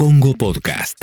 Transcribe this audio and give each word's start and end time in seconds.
Congo 0.00 0.32
Podcast. 0.32 0.98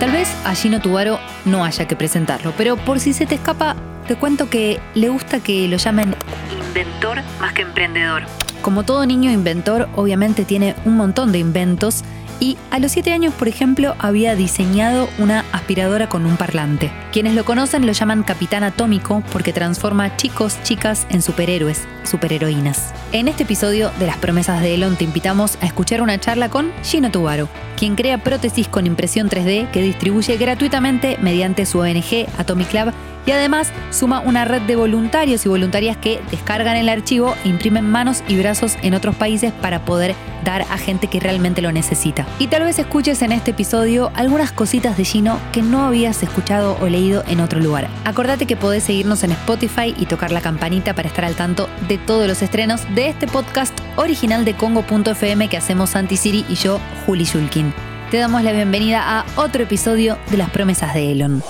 Tal 0.00 0.10
vez 0.10 0.28
a 0.44 0.56
Gino 0.56 0.80
Tubaro 0.80 1.20
no 1.44 1.64
haya 1.64 1.86
que 1.86 1.94
presentarlo, 1.94 2.52
pero 2.58 2.76
por 2.76 2.98
si 2.98 3.12
se 3.12 3.24
te 3.24 3.36
escapa, 3.36 3.76
te 4.08 4.16
cuento 4.16 4.50
que 4.50 4.80
le 4.96 5.08
gusta 5.08 5.38
que 5.38 5.68
lo 5.68 5.76
llamen 5.76 6.16
inventor 6.50 7.22
más 7.38 7.52
que 7.52 7.62
emprendedor. 7.62 8.24
Como 8.60 8.82
todo 8.82 9.06
niño 9.06 9.30
inventor, 9.30 9.88
obviamente 9.94 10.44
tiene 10.44 10.74
un 10.84 10.96
montón 10.96 11.30
de 11.30 11.38
inventos 11.38 12.02
y 12.40 12.58
a 12.72 12.80
los 12.80 12.90
7 12.90 13.12
años, 13.12 13.32
por 13.34 13.46
ejemplo, 13.46 13.94
había 14.00 14.34
diseñado 14.34 15.08
una 15.18 15.44
aspiradora 15.52 16.08
con 16.08 16.26
un 16.26 16.36
parlante. 16.36 16.90
Quienes 17.12 17.34
lo 17.34 17.44
conocen 17.44 17.86
lo 17.86 17.92
llaman 17.92 18.24
Capitán 18.24 18.64
Atómico 18.64 19.22
porque 19.30 19.52
transforma 19.52 20.16
chicos, 20.16 20.60
chicas 20.64 21.06
en 21.10 21.22
superhéroes, 21.22 21.86
superheroínas. 22.02 22.92
En 23.10 23.26
este 23.26 23.44
episodio 23.44 23.90
de 23.98 24.06
Las 24.06 24.18
promesas 24.18 24.60
de 24.60 24.74
Elon 24.74 24.96
te 24.96 25.04
invitamos 25.04 25.56
a 25.62 25.66
escuchar 25.66 26.02
una 26.02 26.20
charla 26.20 26.50
con 26.50 26.70
Gino 26.82 27.10
Tubaro, 27.10 27.48
quien 27.78 27.94
crea 27.94 28.22
prótesis 28.22 28.68
con 28.68 28.86
impresión 28.86 29.30
3D 29.30 29.70
que 29.70 29.80
distribuye 29.80 30.36
gratuitamente 30.36 31.16
mediante 31.22 31.64
su 31.64 31.78
ONG 31.78 32.26
Atomic 32.36 32.70
Lab 32.74 32.92
y 33.28 33.30
además 33.30 33.72
suma 33.90 34.20
una 34.20 34.44
red 34.44 34.62
de 34.62 34.76
voluntarios 34.76 35.44
y 35.44 35.48
voluntarias 35.48 35.96
que 35.96 36.20
descargan 36.30 36.76
el 36.76 36.88
archivo 36.88 37.34
e 37.44 37.48
imprimen 37.48 37.84
manos 37.84 38.22
y 38.26 38.38
brazos 38.38 38.76
en 38.82 38.94
otros 38.94 39.16
países 39.16 39.52
para 39.52 39.84
poder 39.84 40.14
dar 40.44 40.62
a 40.62 40.78
gente 40.78 41.08
que 41.08 41.20
realmente 41.20 41.60
lo 41.60 41.70
necesita. 41.70 42.26
Y 42.38 42.46
tal 42.46 42.62
vez 42.62 42.78
escuches 42.78 43.20
en 43.20 43.32
este 43.32 43.50
episodio 43.50 44.10
algunas 44.14 44.50
cositas 44.50 44.96
de 44.96 45.04
Gino 45.04 45.38
que 45.52 45.60
no 45.60 45.84
habías 45.84 46.22
escuchado 46.22 46.78
o 46.80 46.86
leído 46.86 47.22
en 47.28 47.40
otro 47.40 47.60
lugar. 47.60 47.88
Acordate 48.04 48.46
que 48.46 48.56
podés 48.56 48.84
seguirnos 48.84 49.22
en 49.24 49.32
Spotify 49.32 49.94
y 49.98 50.06
tocar 50.06 50.32
la 50.32 50.40
campanita 50.40 50.94
para 50.94 51.08
estar 51.08 51.26
al 51.26 51.34
tanto 51.34 51.68
de 51.86 51.98
todos 51.98 52.26
los 52.26 52.40
estrenos 52.40 52.82
este 53.06 53.26
podcast 53.26 53.78
original 53.96 54.44
de 54.44 54.54
Congo.fm 54.54 55.48
que 55.48 55.56
hacemos 55.56 55.90
Santi 55.90 56.16
Siri 56.16 56.44
y 56.48 56.54
yo, 56.54 56.80
Juli 57.06 57.24
Shulkin. 57.24 57.72
Te 58.10 58.16
damos 58.16 58.42
la 58.42 58.52
bienvenida 58.52 59.20
a 59.20 59.26
otro 59.36 59.62
episodio 59.62 60.18
de 60.30 60.38
Las 60.38 60.50
promesas 60.50 60.94
de 60.94 61.12
Elon. 61.12 61.42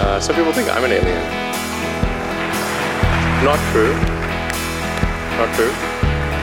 Uh, 0.00 0.20
some 0.20 0.36
people 0.36 0.52
think 0.52 0.68
I'm 0.68 0.84
an 0.84 0.92
alien. 0.92 1.18
Not 3.42 3.58
true. 3.72 3.94
Not 5.38 5.52
true. 5.56 5.72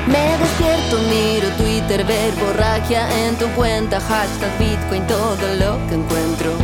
Me 0.07 0.37
despierto, 0.37 0.97
miro 1.09 1.47
Twitter, 1.57 2.03
ver 2.05 2.33
borragia 2.33 3.07
en 3.27 3.35
tu 3.35 3.47
cuenta, 3.49 3.99
hashtag 4.01 4.57
Bitcoin, 4.57 5.05
todo 5.07 5.55
lo 5.55 5.77
que 5.87 5.95
encuentro. 5.95 6.60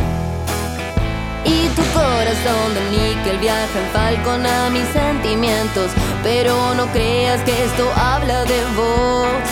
Tu 1.78 1.84
corazón 1.92 2.74
de 2.74 2.82
níquel 2.90 3.38
viaja 3.38 3.78
en 3.78 3.88
falcón 3.92 4.44
a 4.44 4.68
mis 4.68 4.88
sentimientos, 4.88 5.92
pero 6.24 6.74
no 6.74 6.86
creas 6.88 7.40
que 7.42 7.52
esto 7.52 7.88
habla 7.94 8.44
de 8.44 8.60
vos. 8.76 9.46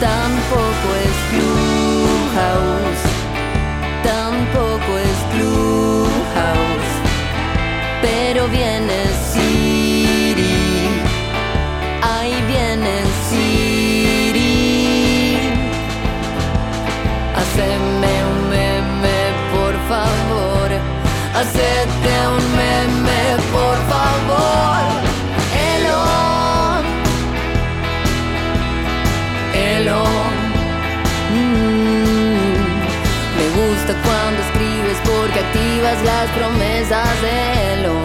Tampoco 0.00 0.86
es 1.04 1.16
Clubhouse, 1.32 3.04
tampoco 4.02 4.90
es 4.98 5.18
Clubhouse, 5.34 6.94
pero 8.00 8.48
viene 8.48 9.05
activas 35.86 36.04
las 36.04 36.30
promesas 36.30 37.22
de 37.22 37.74
Elon. 37.74 38.02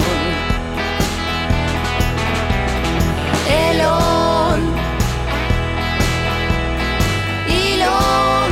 Elon. 3.69 4.59
Elon. 7.49 8.51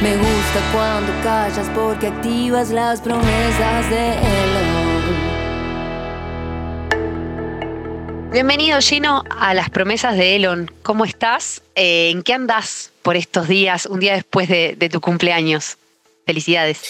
Me 0.00 0.16
gusta 0.16 0.60
cuando 0.72 1.12
callas 1.22 1.68
porque 1.74 2.06
activas 2.08 2.70
las 2.70 3.00
promesas 3.00 3.90
de 3.90 4.12
Elon. 4.12 4.94
Bienvenido 8.30 8.80
Gino 8.80 9.24
a 9.30 9.54
las 9.54 9.70
promesas 9.70 10.16
de 10.16 10.36
Elon. 10.36 10.70
¿Cómo 10.82 11.04
estás? 11.04 11.62
Eh, 11.74 12.10
¿En 12.10 12.22
qué 12.22 12.34
andás 12.34 12.92
por 13.02 13.16
estos 13.16 13.48
días, 13.48 13.86
un 13.86 14.00
día 14.00 14.14
después 14.14 14.48
de, 14.48 14.76
de 14.76 14.88
tu 14.88 15.00
cumpleaños? 15.00 15.78
Felicidades. 16.26 16.82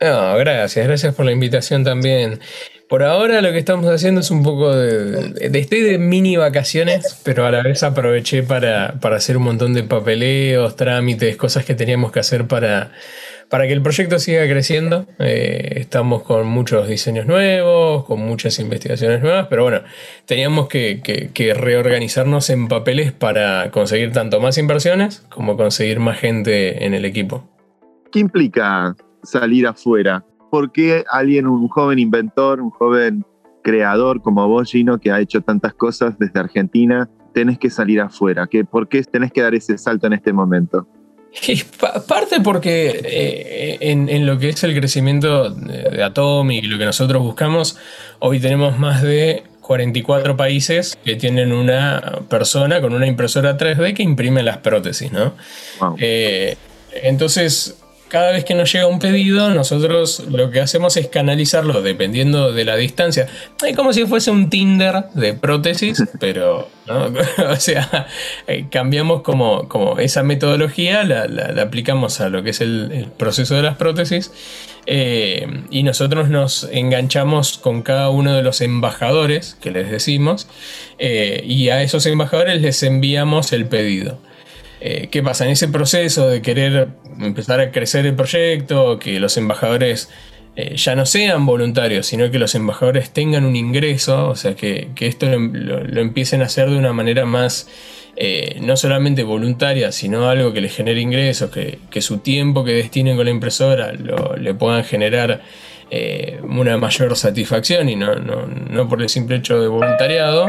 No, 0.00 0.36
gracias, 0.36 0.86
gracias 0.86 1.14
por 1.14 1.24
la 1.24 1.32
invitación 1.32 1.84
también. 1.84 2.40
Por 2.88 3.02
ahora 3.02 3.40
lo 3.40 3.50
que 3.52 3.58
estamos 3.58 3.86
haciendo 3.86 4.20
es 4.20 4.30
un 4.30 4.42
poco 4.42 4.76
de, 4.76 5.58
estoy 5.58 5.80
de 5.80 5.98
mini 5.98 6.36
vacaciones, 6.36 7.20
pero 7.24 7.46
a 7.46 7.50
la 7.50 7.62
vez 7.62 7.82
aproveché 7.82 8.42
para, 8.42 9.00
para 9.00 9.16
hacer 9.16 9.36
un 9.38 9.44
montón 9.44 9.72
de 9.72 9.82
papeleos, 9.82 10.76
trámites, 10.76 11.36
cosas 11.36 11.64
que 11.64 11.74
teníamos 11.74 12.12
que 12.12 12.20
hacer 12.20 12.46
para, 12.46 12.92
para 13.48 13.66
que 13.66 13.72
el 13.72 13.80
proyecto 13.80 14.18
siga 14.18 14.46
creciendo. 14.46 15.06
Eh, 15.18 15.76
estamos 15.76 16.22
con 16.22 16.46
muchos 16.46 16.86
diseños 16.86 17.26
nuevos, 17.26 18.04
con 18.04 18.20
muchas 18.20 18.58
investigaciones 18.58 19.22
nuevas, 19.22 19.46
pero 19.48 19.62
bueno, 19.62 19.82
teníamos 20.26 20.68
que 20.68 21.54
reorganizarnos 21.56 22.50
en 22.50 22.68
papeles 22.68 23.12
para 23.12 23.70
conseguir 23.70 24.12
tanto 24.12 24.40
más 24.40 24.58
inversiones 24.58 25.22
como 25.30 25.56
conseguir 25.56 26.00
más 26.00 26.20
gente 26.20 26.84
en 26.84 26.92
el 26.92 27.06
equipo. 27.06 27.48
¿Qué 28.14 28.20
implica 28.20 28.94
salir 29.24 29.66
afuera? 29.66 30.24
¿Por 30.48 30.70
qué 30.70 31.02
alguien, 31.10 31.48
un 31.48 31.66
joven 31.66 31.98
inventor, 31.98 32.60
un 32.60 32.70
joven 32.70 33.24
creador 33.64 34.22
como 34.22 34.46
vos, 34.46 34.70
Gino, 34.70 35.00
que 35.00 35.10
ha 35.10 35.18
hecho 35.18 35.40
tantas 35.40 35.74
cosas 35.74 36.16
desde 36.16 36.38
Argentina, 36.38 37.10
tenés 37.32 37.58
que 37.58 37.70
salir 37.70 38.00
afuera? 38.00 38.46
¿Qué, 38.48 38.64
¿Por 38.64 38.86
qué 38.86 39.02
tenés 39.02 39.32
que 39.32 39.42
dar 39.42 39.52
ese 39.56 39.76
salto 39.78 40.06
en 40.06 40.12
este 40.12 40.32
momento? 40.32 40.86
Parte 42.06 42.40
porque 42.40 43.00
eh, 43.04 43.78
en, 43.80 44.08
en 44.08 44.26
lo 44.26 44.38
que 44.38 44.50
es 44.50 44.62
el 44.62 44.78
crecimiento 44.78 45.50
de, 45.50 45.90
de 45.90 46.02
Atomic 46.04 46.62
y 46.62 46.68
lo 46.68 46.78
que 46.78 46.84
nosotros 46.84 47.20
buscamos, 47.20 47.76
hoy 48.20 48.38
tenemos 48.38 48.78
más 48.78 49.02
de 49.02 49.42
44 49.60 50.36
países 50.36 50.96
que 51.04 51.16
tienen 51.16 51.50
una 51.50 52.20
persona 52.30 52.80
con 52.80 52.94
una 52.94 53.08
impresora 53.08 53.58
3D 53.58 53.92
que 53.92 54.04
imprime 54.04 54.44
las 54.44 54.58
prótesis, 54.58 55.10
¿no? 55.10 55.34
Wow. 55.80 55.96
Eh, 55.98 56.56
entonces, 57.02 57.80
cada 58.08 58.30
vez 58.32 58.44
que 58.44 58.54
nos 58.54 58.72
llega 58.72 58.86
un 58.86 58.98
pedido, 58.98 59.50
nosotros 59.50 60.22
lo 60.30 60.50
que 60.50 60.60
hacemos 60.60 60.96
es 60.96 61.08
canalizarlo 61.08 61.82
dependiendo 61.82 62.52
de 62.52 62.64
la 62.64 62.76
distancia. 62.76 63.26
Es 63.66 63.74
como 63.76 63.92
si 63.92 64.06
fuese 64.06 64.30
un 64.30 64.50
Tinder 64.50 65.04
de 65.14 65.34
prótesis, 65.34 66.02
pero, 66.20 66.68
¿no? 66.86 67.12
o 67.50 67.56
sea, 67.56 68.06
eh, 68.46 68.66
cambiamos 68.70 69.22
como, 69.22 69.68
como 69.68 69.98
esa 69.98 70.22
metodología, 70.22 71.02
la, 71.04 71.26
la- 71.26 71.52
la 71.52 71.62
aplicamos 71.62 72.20
a 72.20 72.28
lo 72.28 72.42
que 72.42 72.50
es 72.50 72.60
el, 72.60 72.90
el 72.92 73.06
proceso 73.06 73.54
de 73.54 73.62
las 73.62 73.76
prótesis. 73.76 74.30
eh, 74.86 75.46
y 75.70 75.82
nosotros 75.82 76.28
nos 76.28 76.68
enganchamos 76.70 77.58
con 77.58 77.82
cada 77.82 78.10
uno 78.10 78.34
de 78.34 78.42
los 78.42 78.60
embajadores 78.60 79.56
que 79.60 79.70
les 79.70 79.90
decimos, 79.90 80.46
eh, 80.98 81.42
y 81.46 81.70
a 81.70 81.82
esos 81.82 82.04
embajadores 82.06 82.60
les 82.60 82.82
enviamos 82.82 83.52
el 83.52 83.66
pedido. 83.66 84.18
Eh, 84.86 85.08
¿Qué 85.10 85.22
pasa? 85.22 85.46
En 85.46 85.50
ese 85.52 85.68
proceso 85.68 86.28
de 86.28 86.42
querer 86.42 86.88
empezar 87.18 87.58
a 87.58 87.70
crecer 87.70 88.04
el 88.04 88.14
proyecto, 88.14 88.98
que 88.98 89.18
los 89.18 89.38
embajadores 89.38 90.10
eh, 90.56 90.76
ya 90.76 90.94
no 90.94 91.06
sean 91.06 91.46
voluntarios, 91.46 92.04
sino 92.04 92.30
que 92.30 92.38
los 92.38 92.54
embajadores 92.54 93.10
tengan 93.10 93.46
un 93.46 93.56
ingreso, 93.56 94.28
o 94.28 94.36
sea, 94.36 94.54
que, 94.54 94.88
que 94.94 95.06
esto 95.06 95.24
lo, 95.26 96.00
empiecen 96.00 96.42
a 96.42 96.44
hacer 96.44 96.68
de 96.68 96.76
una 96.76 96.92
manera 96.92 97.24
más, 97.24 97.66
eh, 98.16 98.58
no 98.60 98.76
solamente 98.76 99.22
voluntaria, 99.22 99.90
sino 99.90 100.28
algo 100.28 100.52
que 100.52 100.60
les 100.60 100.76
genere 100.76 101.00
ingresos, 101.00 101.50
que, 101.50 101.78
que 101.90 102.02
su 102.02 102.18
tiempo 102.18 102.62
que 102.62 102.72
destinen 102.72 103.16
con 103.16 103.24
la 103.24 103.30
impresora 103.30 103.92
lo- 103.94 104.36
le 104.36 104.52
puedan 104.54 104.84
generar 104.84 105.40
una 106.42 106.76
mayor 106.76 107.14
satisfacción 107.16 107.88
y 107.88 107.94
no, 107.94 108.16
no- 108.16 108.46
no 108.46 108.88
por 108.88 109.00
el 109.00 109.08
simple 109.08 109.36
hecho 109.36 109.60
de 109.60 109.68
voluntariado. 109.68 110.48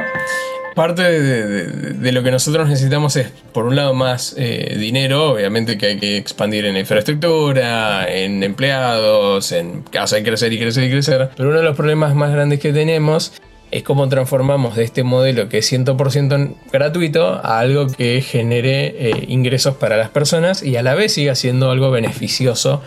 Parte 0.75 1.01
de, 1.03 1.21
de- 1.21 1.93
de 1.93 2.11
lo 2.11 2.21
que 2.21 2.31
nosotros 2.31 2.67
necesitamos 2.67 3.15
es, 3.15 3.29
por 3.53 3.65
un 3.65 3.77
lado, 3.77 3.93
más 3.93 4.35
eh, 4.37 4.75
dinero, 4.77 5.31
obviamente 5.31 5.77
que 5.77 5.85
hay 5.87 5.97
que 5.99 6.17
expandir 6.17 6.65
en 6.65 6.75
infraestructura, 6.75 8.07
en 8.13 8.43
empleados, 8.43 9.51
en 9.53 9.83
casa, 9.83 10.17
hay 10.17 10.23
que 10.23 10.29
crecer 10.31 10.51
y 10.51 10.59
crecer 10.59 10.83
y 10.83 10.91
crecer. 10.91 11.29
Pero 11.37 11.49
uno 11.49 11.59
de 11.59 11.63
los 11.63 11.77
problemas 11.77 12.13
más 12.13 12.31
grandes 12.33 12.59
que 12.59 12.73
tenemos 12.73 13.31
es 13.71 13.83
cómo 13.83 14.07
transformamos 14.09 14.75
de 14.75 14.83
este 14.83 15.03
modelo 15.03 15.49
que 15.49 15.57
es 15.59 15.71
100% 15.71 16.55
gratuito 16.71 17.25
a 17.43 17.59
algo 17.59 17.87
que 17.87 18.21
genere 18.21 19.09
eh, 19.09 19.25
ingresos 19.27 19.75
para 19.77 19.97
las 19.97 20.09
personas 20.09 20.61
y 20.61 20.75
a 20.75 20.83
la 20.83 20.93
vez 20.93 21.13
siga 21.13 21.35
siendo 21.35 21.71
algo 21.71 21.89
beneficioso 21.89 22.81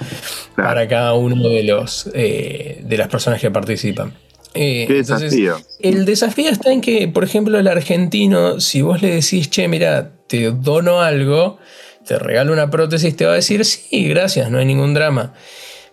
para 0.57 0.87
cada 0.89 1.15
uno 1.15 1.49
de, 1.49 1.63
los, 1.65 2.09
eh, 2.15 2.81
de 2.85 2.97
las 2.99 3.09
personas 3.09 3.41
que 3.41 3.51
participan. 3.51 4.13
Eh, 4.61 4.87
Qué 4.89 4.99
entonces, 4.99 5.31
desafío. 5.31 5.57
el 5.81 6.05
desafío 6.05 6.51
está 6.51 6.73
en 6.73 6.81
que, 6.81 7.07
por 7.07 7.23
ejemplo, 7.23 7.59
el 7.61 7.69
argentino, 7.69 8.59
si 8.61 8.83
vos 8.83 9.01
le 9.03 9.15
decís, 9.15 9.49
che, 9.51 9.69
mira, 9.69 10.11
te 10.27 10.51
dono 10.51 11.01
algo, 11.01 11.59
te 12.05 12.19
regalo 12.19 12.53
una 12.53 12.69
prótesis, 12.69 13.15
te 13.15 13.25
va 13.25 13.33
a 13.33 13.37
decir, 13.37 13.65
sí, 13.65 14.09
gracias, 14.09 14.51
no 14.51 14.59
hay 14.59 14.65
ningún 14.67 14.95
drama. 14.95 15.33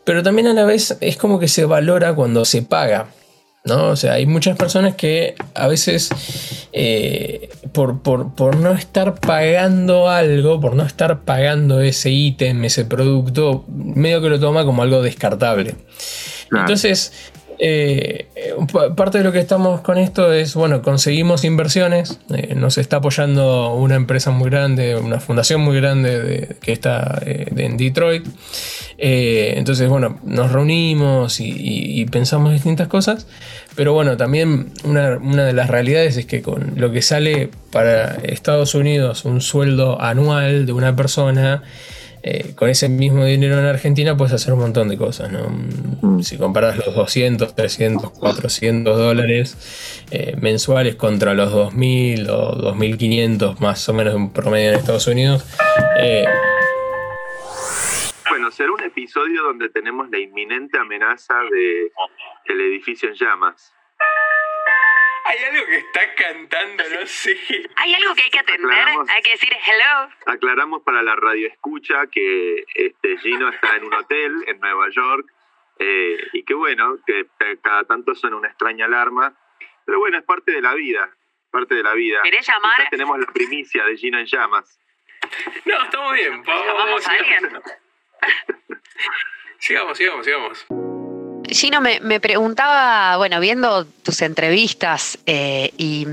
Pero 0.03 0.23
también 0.23 0.47
a 0.47 0.53
la 0.53 0.65
vez 0.65 0.97
es 0.99 1.15
como 1.17 1.39
que 1.39 1.47
se 1.47 1.65
valora 1.65 2.15
cuando 2.15 2.43
se 2.43 2.63
paga. 2.63 3.07
¿no? 3.65 3.89
O 3.89 3.95
sea, 3.95 4.13
hay 4.13 4.25
muchas 4.27 4.55
personas 4.57 4.95
que 4.95 5.33
a 5.55 5.67
veces 5.67 6.09
eh, 6.71 7.49
por, 7.71 8.01
por- 8.03 8.33
por 8.35 8.55
no 8.57 8.73
estar 8.73 9.15
pagando 9.19 10.07
algo, 10.09 10.59
por 10.59 10.75
no 10.75 10.83
estar 10.83 11.21
pagando 11.21 11.81
ese 11.81 12.11
ítem, 12.11 12.63
ese 12.65 12.85
producto, 12.85 13.65
medio 13.67 14.21
que 14.21 14.29
lo 14.29 14.39
toma 14.39 14.65
como 14.65 14.83
algo 14.83 15.01
descartable. 15.01 15.75
Entonces, 16.51 17.11
eh, 17.59 18.27
pa- 18.71 18.95
parte 18.95 19.19
de 19.19 19.23
lo 19.23 19.31
que 19.31 19.39
estamos 19.39 19.81
con 19.81 19.97
esto 19.97 20.31
es, 20.33 20.55
bueno, 20.55 20.81
conseguimos 20.81 21.43
inversiones, 21.43 22.19
eh, 22.33 22.53
nos 22.55 22.77
está 22.77 22.97
apoyando 22.97 23.73
una 23.73 23.95
empresa 23.95 24.31
muy 24.31 24.49
grande, 24.49 24.95
una 24.95 25.19
fundación 25.19 25.61
muy 25.61 25.77
grande 25.77 26.21
de- 26.21 26.55
que 26.61 26.71
está 26.71 27.21
eh, 27.25 27.47
en 27.55 27.77
Detroit. 27.77 28.25
Eh, 28.97 29.53
entonces, 29.57 29.89
bueno, 29.89 30.19
nos 30.23 30.51
reunimos 30.51 31.39
y, 31.39 31.45
y- 31.49 32.01
y 32.01 32.05
pensamos 32.05 32.53
distintas 32.53 32.87
cosas, 32.87 33.27
pero 33.75 33.93
bueno, 33.93 34.15
también 34.17 34.71
una, 34.83 35.17
una 35.17 35.43
de 35.45 35.53
las 35.53 35.69
realidades 35.69 36.17
es 36.17 36.25
que 36.25 36.41
con 36.41 36.73
lo 36.77 36.91
que 36.91 37.01
sale 37.01 37.49
para 37.71 38.15
Estados 38.23 38.73
Unidos 38.75 39.25
un 39.25 39.41
sueldo 39.41 40.01
anual 40.01 40.65
de 40.65 40.71
una 40.71 40.95
persona, 40.95 41.63
eh, 42.27 42.55
con 42.55 42.69
ese 42.69 42.89
mismo 42.89 43.23
dinero 43.23 43.59
en 43.59 43.65
Argentina 43.65 44.17
puedes 44.17 44.33
hacer 44.33 44.51
un 44.51 44.61
montón 44.61 44.89
de 44.89 44.97
cosas, 44.97 45.31
¿no? 45.31 45.47
Mm. 45.47 46.23
Si 46.23 46.39
comparas 46.39 46.75
los 46.75 46.95
200, 46.95 47.53
300, 47.53 48.09
400 48.17 48.97
dólares 48.97 50.07
eh, 50.09 50.35
mensuales 50.41 50.95
contra 50.95 51.35
los 51.35 51.53
2.000 51.53 52.27
o 52.29 52.73
2.500 52.73 53.59
más 53.59 53.87
o 53.89 53.93
menos 53.93 54.15
en 54.15 54.33
promedio 54.33 54.69
en 54.69 54.79
Estados 54.79 55.05
Unidos, 55.05 55.45
eh, 55.99 56.25
Bueno, 58.31 58.49
será 58.49 58.71
un 58.71 58.81
episodio 58.81 59.43
donde 59.43 59.69
tenemos 59.69 60.09
la 60.09 60.17
inminente 60.17 60.79
amenaza 60.79 61.35
de 61.51 61.91
el 62.45 62.59
edificio 62.59 63.09
en 63.09 63.15
llamas. 63.15 63.71
Hay 65.27 65.39
algo 65.43 65.65
que 65.65 65.77
está 65.77 66.13
cantando, 66.15 66.83
no 66.89 67.05
sé. 67.07 67.37
Hay 67.77 67.93
algo 67.95 68.13
que 68.15 68.23
hay 68.23 68.29
que 68.29 68.39
atender, 68.39 68.71
Aclaramos. 68.71 69.09
hay 69.09 69.21
que 69.21 69.31
decir 69.31 69.53
hello. 69.53 70.09
Aclaramos 70.27 70.83
para 70.83 71.01
la 71.01 71.15
radio 71.15 71.47
escucha 71.47 72.07
que 72.07 72.65
este, 72.75 73.17
Gino 73.17 73.49
está 73.49 73.75
en 73.75 73.85
un 73.85 73.93
hotel 73.93 74.33
en 74.47 74.59
Nueva 74.59 74.87
York 74.91 75.25
eh, 75.79 76.17
y 76.33 76.43
que 76.43 76.53
bueno, 76.53 76.97
que 77.05 77.25
cada 77.61 77.83
tanto 77.85 78.13
suena 78.15 78.37
una 78.37 78.47
extraña 78.47 78.85
alarma, 78.85 79.35
pero 79.85 79.99
bueno, 79.99 80.17
es 80.17 80.23
parte 80.23 80.51
de 80.51 80.61
la 80.61 80.73
vida, 80.73 81.09
parte 81.51 81.75
de 81.75 81.83
la 81.83 81.93
vida. 81.93 82.21
¿Querés 82.23 82.47
llamar? 82.47 82.75
Quizás 82.77 82.89
tenemos 82.91 83.19
la 83.19 83.27
primicia 83.27 83.83
de 83.85 83.97
Gino 83.97 84.19
en 84.19 84.25
llamas. 84.25 84.79
No, 85.65 85.83
estamos 85.83 86.13
bien. 86.13 86.43
¿Llamamos 86.43 87.07
a 87.07 87.11
alguien? 87.11 87.61
Sigamos, 89.59 89.97
sigamos, 89.97 90.25
sigamos. 90.25 90.84
Gino, 91.49 91.81
me, 91.81 91.99
me 91.99 92.19
preguntaba, 92.19 93.17
bueno, 93.17 93.39
viendo 93.39 93.85
tus 93.85 94.21
entrevistas 94.21 95.17
eh, 95.25 95.71
y 95.77 96.07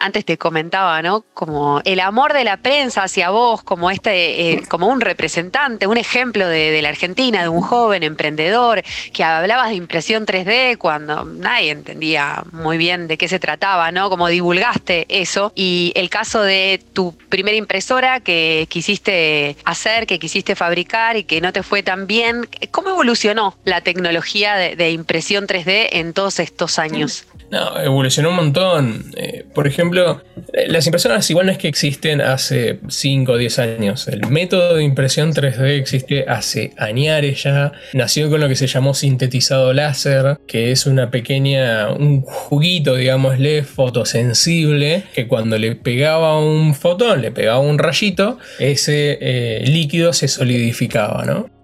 antes 0.00 0.24
te 0.24 0.38
comentaba, 0.38 1.00
¿no? 1.02 1.24
Como 1.34 1.80
el 1.84 2.00
amor 2.00 2.32
de 2.32 2.44
la 2.44 2.58
prensa 2.58 3.04
hacia 3.04 3.30
vos, 3.30 3.62
como 3.62 3.90
este, 3.90 4.52
eh, 4.52 4.62
como 4.68 4.88
un 4.88 5.00
representante, 5.00 5.86
un 5.86 5.96
ejemplo 5.96 6.46
de, 6.46 6.80
la 6.82 6.88
Argentina, 6.88 7.42
de 7.42 7.48
un 7.48 7.60
joven 7.60 8.02
emprendedor, 8.02 8.82
que 9.12 9.24
hablabas 9.24 9.70
de 9.70 9.74
impresión 9.74 10.26
3D 10.26 10.78
cuando 10.78 11.24
nadie 11.24 11.70
entendía 11.70 12.44
muy 12.52 12.78
bien 12.78 13.08
de 13.08 13.18
qué 13.18 13.28
se 13.28 13.38
trataba, 13.38 13.90
¿no? 13.90 14.10
Como 14.10 14.28
divulgaste 14.28 15.06
eso. 15.08 15.52
Y 15.54 15.92
el 15.96 16.10
caso 16.10 16.42
de 16.42 16.80
tu 16.92 17.16
primera 17.28 17.56
impresora 17.56 18.20
que 18.20 18.66
quisiste 18.68 19.56
hacer, 19.64 20.06
que 20.06 20.18
quisiste 20.18 20.54
fabricar 20.54 21.16
y 21.16 21.24
que 21.24 21.40
no 21.40 21.52
te 21.52 21.62
fue 21.62 21.82
tan 21.82 22.06
bien. 22.06 22.48
¿Cómo 22.70 22.90
evolucionó 22.90 23.56
la 23.64 23.80
tecnología 23.80 24.54
de 24.54 24.90
impresión 24.90 25.46
3D 25.46 25.88
en 25.92 26.12
todos 26.12 26.38
estos 26.38 26.78
años? 26.78 27.26
No, 27.50 27.80
evolucionó 27.80 28.30
un 28.30 28.36
montón. 28.36 29.04
Eh, 29.16 29.44
por 29.54 29.66
ejemplo, 29.66 30.22
eh, 30.52 30.66
las 30.68 30.86
impresoras 30.86 31.28
igual 31.30 31.46
no 31.46 31.52
es 31.52 31.58
que 31.58 31.68
existen 31.68 32.20
hace 32.20 32.80
5 32.88 33.32
o 33.32 33.36
10 33.36 33.58
años. 33.58 34.08
El 34.08 34.26
método 34.28 34.74
de 34.74 34.84
impresión 34.84 35.32
3D 35.32 35.78
existe 35.78 36.26
hace 36.28 36.72
añares 36.76 37.42
ya. 37.42 37.72
Nació 37.94 38.28
con 38.28 38.40
lo 38.40 38.48
que 38.48 38.56
se 38.56 38.66
llamó 38.66 38.92
sintetizado 38.92 39.72
láser, 39.72 40.38
que 40.46 40.72
es 40.72 40.86
una 40.86 41.10
pequeña, 41.10 41.90
un 41.90 42.20
juguito, 42.22 42.96
digámosle, 42.96 43.62
fotosensible, 43.62 45.04
que 45.14 45.26
cuando 45.26 45.56
le 45.58 45.74
pegaba 45.74 46.38
un 46.38 46.74
fotón, 46.74 47.22
le 47.22 47.30
pegaba 47.30 47.60
un 47.60 47.78
rayito, 47.78 48.38
ese 48.58 49.18
eh, 49.20 49.64
líquido 49.66 50.12
se 50.12 50.28
solidificaba, 50.28 51.24
¿no? 51.24 51.57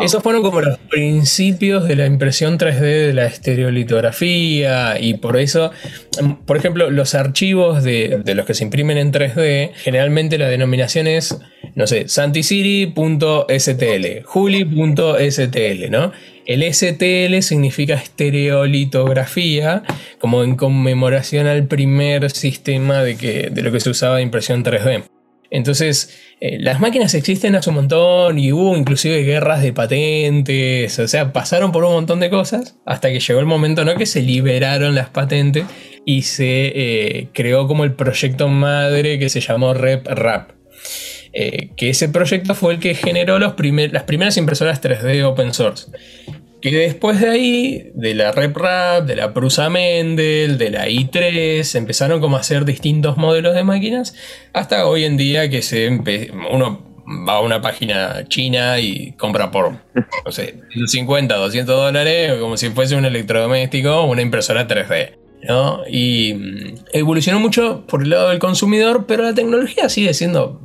Esos 0.00 0.22
fueron 0.22 0.42
como 0.42 0.60
los 0.60 0.78
principios 0.78 1.86
de 1.86 1.96
la 1.96 2.06
impresión 2.06 2.58
3D 2.58 2.80
de 2.80 3.14
la 3.14 3.26
estereolitografía 3.26 4.98
y 5.00 5.14
por 5.14 5.36
eso, 5.36 5.70
mm, 6.20 6.32
por 6.46 6.56
ejemplo, 6.56 6.90
los 6.90 7.14
archivos 7.14 7.84
de, 7.84 8.20
de 8.24 8.34
los 8.34 8.46
que 8.46 8.54
se 8.54 8.64
imprimen 8.64 8.98
en 8.98 9.12
3D, 9.12 9.72
generalmente 9.74 10.38
la 10.38 10.48
denominación 10.48 11.06
es, 11.06 11.38
no 11.74 11.86
sé, 11.86 12.08
santisiri.stl, 12.08 14.22
juli.stl, 14.24 15.90
¿no? 15.90 16.12
El 16.46 16.62
STL 16.62 17.42
significa 17.42 17.94
estereolitografía, 17.94 19.82
como 20.18 20.42
en 20.42 20.56
conmemoración 20.56 21.46
al 21.46 21.66
primer 21.66 22.30
sistema 22.30 23.02
de, 23.02 23.16
que, 23.16 23.50
de 23.50 23.62
lo 23.62 23.70
que 23.70 23.80
se 23.80 23.90
usaba 23.90 24.16
de 24.16 24.22
impresión 24.22 24.64
3D. 24.64 25.17
Entonces, 25.50 26.14
eh, 26.40 26.58
las 26.60 26.78
máquinas 26.78 27.14
existen 27.14 27.54
hace 27.56 27.70
un 27.70 27.76
montón 27.76 28.38
y 28.38 28.52
hubo 28.52 28.76
inclusive 28.76 29.22
guerras 29.22 29.62
de 29.62 29.72
patentes, 29.72 30.98
o 30.98 31.08
sea, 31.08 31.32
pasaron 31.32 31.72
por 31.72 31.84
un 31.84 31.92
montón 31.92 32.20
de 32.20 32.28
cosas 32.30 32.76
hasta 32.84 33.10
que 33.10 33.20
llegó 33.20 33.40
el 33.40 33.46
momento 33.46 33.84
¿no? 33.84 33.94
que 33.96 34.04
se 34.06 34.20
liberaron 34.22 34.94
las 34.94 35.08
patentes 35.08 35.64
y 36.04 36.22
se 36.22 36.72
eh, 36.74 37.28
creó 37.32 37.66
como 37.66 37.84
el 37.84 37.94
proyecto 37.94 38.48
madre 38.48 39.18
que 39.18 39.28
se 39.28 39.40
llamó 39.40 39.72
RepRap. 39.74 40.50
Eh, 41.34 41.70
que 41.76 41.90
ese 41.90 42.08
proyecto 42.08 42.54
fue 42.54 42.72
el 42.74 42.80
que 42.80 42.94
generó 42.94 43.38
los 43.38 43.52
primer- 43.52 43.92
las 43.92 44.04
primeras 44.04 44.36
impresoras 44.38 44.80
3D 44.82 45.22
open 45.24 45.52
source. 45.52 45.90
Que 46.60 46.72
después 46.72 47.20
de 47.20 47.28
ahí, 47.28 47.90
de 47.94 48.14
la 48.14 48.32
RepRap, 48.32 49.06
de 49.06 49.16
la 49.16 49.32
Prusa 49.32 49.70
Mendel, 49.70 50.58
de 50.58 50.70
la 50.70 50.88
i3, 50.88 51.76
empezaron 51.76 52.20
como 52.20 52.36
a 52.36 52.40
hacer 52.40 52.64
distintos 52.64 53.16
modelos 53.16 53.54
de 53.54 53.62
máquinas, 53.62 54.14
hasta 54.52 54.86
hoy 54.86 55.04
en 55.04 55.16
día 55.16 55.48
que 55.48 55.62
se 55.62 55.88
uno 56.50 56.88
va 57.26 57.36
a 57.36 57.40
una 57.40 57.60
página 57.60 58.26
china 58.28 58.80
y 58.80 59.12
compra 59.12 59.50
por, 59.50 59.70
no 60.24 60.32
sé, 60.32 60.60
150, 60.72 61.36
200 61.36 61.76
dólares, 61.76 62.38
como 62.40 62.56
si 62.56 62.70
fuese 62.70 62.96
un 62.96 63.04
electrodoméstico 63.04 64.02
o 64.02 64.10
una 64.10 64.22
impresora 64.22 64.66
3D. 64.66 65.12
¿no? 65.48 65.82
Y 65.88 66.34
mm, 66.34 66.74
evolucionó 66.92 67.40
mucho 67.40 67.86
por 67.86 68.02
el 68.02 68.10
lado 68.10 68.30
del 68.30 68.38
consumidor, 68.38 69.06
pero 69.06 69.22
la 69.22 69.34
tecnología 69.34 69.88
sigue 69.88 70.12
siendo 70.14 70.60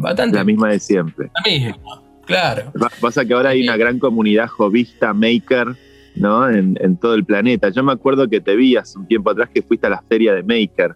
bastante 0.00 0.36
La 0.36 0.44
misma 0.44 0.70
de 0.70 0.80
siempre. 0.80 1.30
la 1.34 1.50
misma. 1.50 2.02
Claro. 2.28 2.70
Pa- 2.78 2.90
Pasa 3.00 3.24
que 3.24 3.34
ahora 3.34 3.50
hay 3.50 3.62
una 3.64 3.76
gran 3.76 3.98
comunidad 3.98 4.46
jovista, 4.46 5.12
maker, 5.12 5.74
¿no? 6.14 6.48
En, 6.48 6.76
en 6.80 6.96
todo 6.96 7.14
el 7.14 7.24
planeta. 7.24 7.70
Yo 7.70 7.82
me 7.82 7.92
acuerdo 7.92 8.28
que 8.28 8.40
te 8.40 8.54
vi 8.54 8.76
hace 8.76 8.98
un 8.98 9.08
tiempo 9.08 9.30
atrás 9.30 9.48
que 9.52 9.62
fuiste 9.62 9.86
a 9.88 9.90
la 9.90 10.02
feria 10.08 10.34
de 10.34 10.42
Maker 10.42 10.94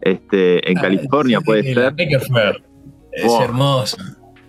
este, 0.00 0.68
en 0.70 0.78
Ah, 0.78 0.80
California, 0.82 1.38
sí, 1.38 1.44
puede 1.44 1.62
ser. 1.74 1.92
Maker 1.92 2.20
Faire. 2.20 2.62
Es 3.12 3.24
Wow. 3.26 3.42
hermoso. 3.42 3.96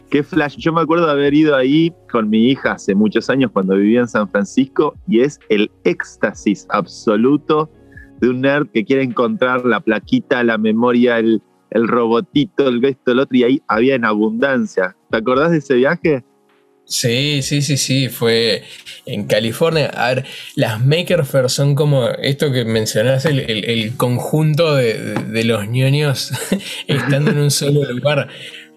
Qué 0.09 0.23
flash. 0.23 0.57
Yo 0.57 0.73
me 0.73 0.81
acuerdo 0.81 1.05
de 1.05 1.11
haber 1.13 1.33
ido 1.33 1.55
ahí 1.55 1.93
con 2.11 2.29
mi 2.29 2.49
hija 2.49 2.73
hace 2.73 2.95
muchos 2.95 3.29
años 3.29 3.49
cuando 3.51 3.75
vivía 3.75 4.01
en 4.01 4.07
San 4.09 4.29
Francisco 4.29 4.95
y 5.07 5.21
es 5.21 5.39
el 5.49 5.71
éxtasis 5.85 6.65
absoluto 6.69 7.71
de 8.19 8.29
un 8.29 8.41
nerd 8.41 8.67
que 8.73 8.83
quiere 8.85 9.03
encontrar 9.03 9.65
la 9.65 9.79
plaquita, 9.79 10.43
la 10.43 10.57
memoria, 10.57 11.17
el, 11.17 11.41
el 11.71 11.87
robotito, 11.87 12.67
el 12.67 12.83
esto, 12.85 13.11
el 13.13 13.19
otro, 13.19 13.37
y 13.37 13.43
ahí 13.43 13.61
había 13.67 13.95
en 13.95 14.05
abundancia. 14.05 14.95
¿Te 15.09 15.17
acordás 15.17 15.51
de 15.51 15.57
ese 15.57 15.75
viaje? 15.75 16.23
Sí, 16.83 17.41
sí, 17.41 17.61
sí, 17.61 17.77
sí, 17.77 18.09
fue 18.09 18.63
en 19.05 19.25
California. 19.25 19.87
A 19.95 20.13
ver, 20.13 20.25
las 20.55 20.83
Maker 20.85 21.23
Faire 21.25 21.49
son 21.49 21.73
como 21.73 22.09
esto 22.09 22.51
que 22.51 22.65
mencionás, 22.65 23.23
el 23.25 23.95
conjunto 23.95 24.75
de, 24.75 24.95
de- 24.95 25.23
de 25.23 25.43
los 25.45 25.67
ñoños 25.69 26.31
estando 26.87 27.31
en 27.31 27.37
un 27.37 27.51
solo 27.51 27.83
lugar. 27.93 28.27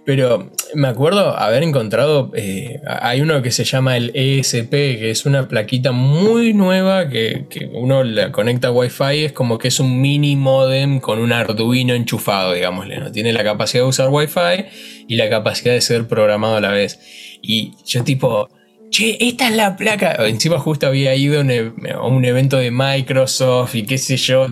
Pero 0.05 0.51
me 0.75 0.89
acuerdo 0.89 1.37
haber 1.39 1.63
encontrado, 1.63 2.31
eh, 2.35 2.81
hay 2.87 3.23
uno 3.23 3.41
que 3.41 3.51
se 3.51 3.65
llama 3.65 3.97
el 3.97 4.11
ESP, 4.15 4.71
que 4.71 5.11
es 5.11 5.25
una 5.25 5.49
plaquita 5.49 5.93
muy 5.93 6.53
nueva 6.53 7.09
que, 7.09 7.47
uno 7.73 8.05
la 8.05 8.31
conecta 8.31 8.69
a 8.69 8.71
Wi-Fi, 8.73 9.25
es 9.25 9.33
como 9.33 9.57
que 9.57 9.69
es 9.69 9.81
un 9.81 10.03
mini 10.03 10.37
modem 10.37 11.01
con 11.01 11.21
un 11.21 11.33
Arduino 11.33 11.95
enchufado, 11.95 12.53
digámosle, 12.53 12.99
¿no? 12.99 13.13
Tiene 13.13 13.33
la 13.33 13.45
capacidad 13.45 13.83
de 13.85 13.89
usar 13.89 14.09
Wi-Fi 14.11 14.67
y 15.09 15.17
la 15.17 15.31
capacidad 15.31 15.73
de 15.73 15.81
ser 15.81 16.07
programado 16.07 16.57
a 16.57 16.61
la 16.61 16.71
vez. 16.71 17.01
Y 17.41 17.73
yo 17.87 18.05
tipo, 18.05 18.51
che, 18.91 19.17
esta 19.21 19.49
es 19.49 19.57
la 19.57 19.77
placa. 19.77 20.17
Encima 20.27 20.59
justo 20.59 20.87
había 20.87 21.15
ido 21.15 21.39
a 21.39 21.43
un, 21.43 21.51
e- 21.51 22.29
evento 22.29 22.59
de 22.59 22.71
Microsoft 22.71 23.75
y 23.75 23.85
qué 23.85 23.97
sé 23.97 24.19
yo. 24.19 24.49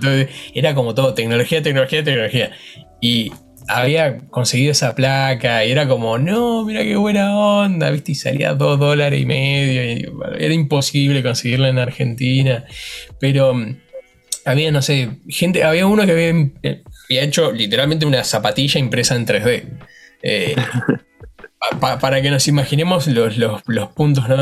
era 0.55 0.75
como 0.75 0.95
todo, 0.95 1.13
tecnología, 1.13 1.63
tecnología, 1.63 2.03
tecnología. 2.03 2.53
Y 3.03 3.33
había 3.69 4.19
conseguido 4.29 4.73
esa 4.73 4.95
placa 4.95 5.65
y 5.65 5.71
era 5.71 5.87
como, 5.89 6.19
no, 6.19 6.65
mira 6.65 6.83
qué 6.83 6.97
buena 6.97 7.37
onda, 7.37 7.91
¿viste? 7.91 8.13
Y 8.13 8.15
salía 8.15 8.55
dos 8.55 8.79
dólares 8.79 9.21
y 9.21 9.27
medio. 9.27 9.85
y, 9.93 10.07
bueno, 10.07 10.35
era 10.37 10.55
imposible 10.55 11.23
conseguirla 11.23 11.69
en 11.69 11.79
Argentina. 11.79 12.65
Pero 13.21 13.55
mm, 13.55 13.77
había, 14.45 14.71
no 14.73 14.83
sé, 14.83 15.11
gente, 15.29 15.65
había 15.65 15.87
uno 15.87 16.05
que 16.07 16.13
había, 16.13 16.31
eh, 16.63 16.83
había 17.09 17.23
hecho 17.23 17.53
literalmente 17.53 18.07
una 18.07 18.25
zapatilla 18.25 18.79
impresa 18.81 19.15
en 19.17 19.27
3D. 19.27 19.65
Eh, 20.23 20.55
pa- 21.71 21.79
pa- 21.81 21.99
para 21.99 22.23
que 22.23 22.31
nos 22.31 22.49
imaginemos 22.49 23.07
los, 23.07 23.37
los- 23.39 23.63
los 23.67 23.89
puntos, 23.93 24.29
¿no? 24.29 24.37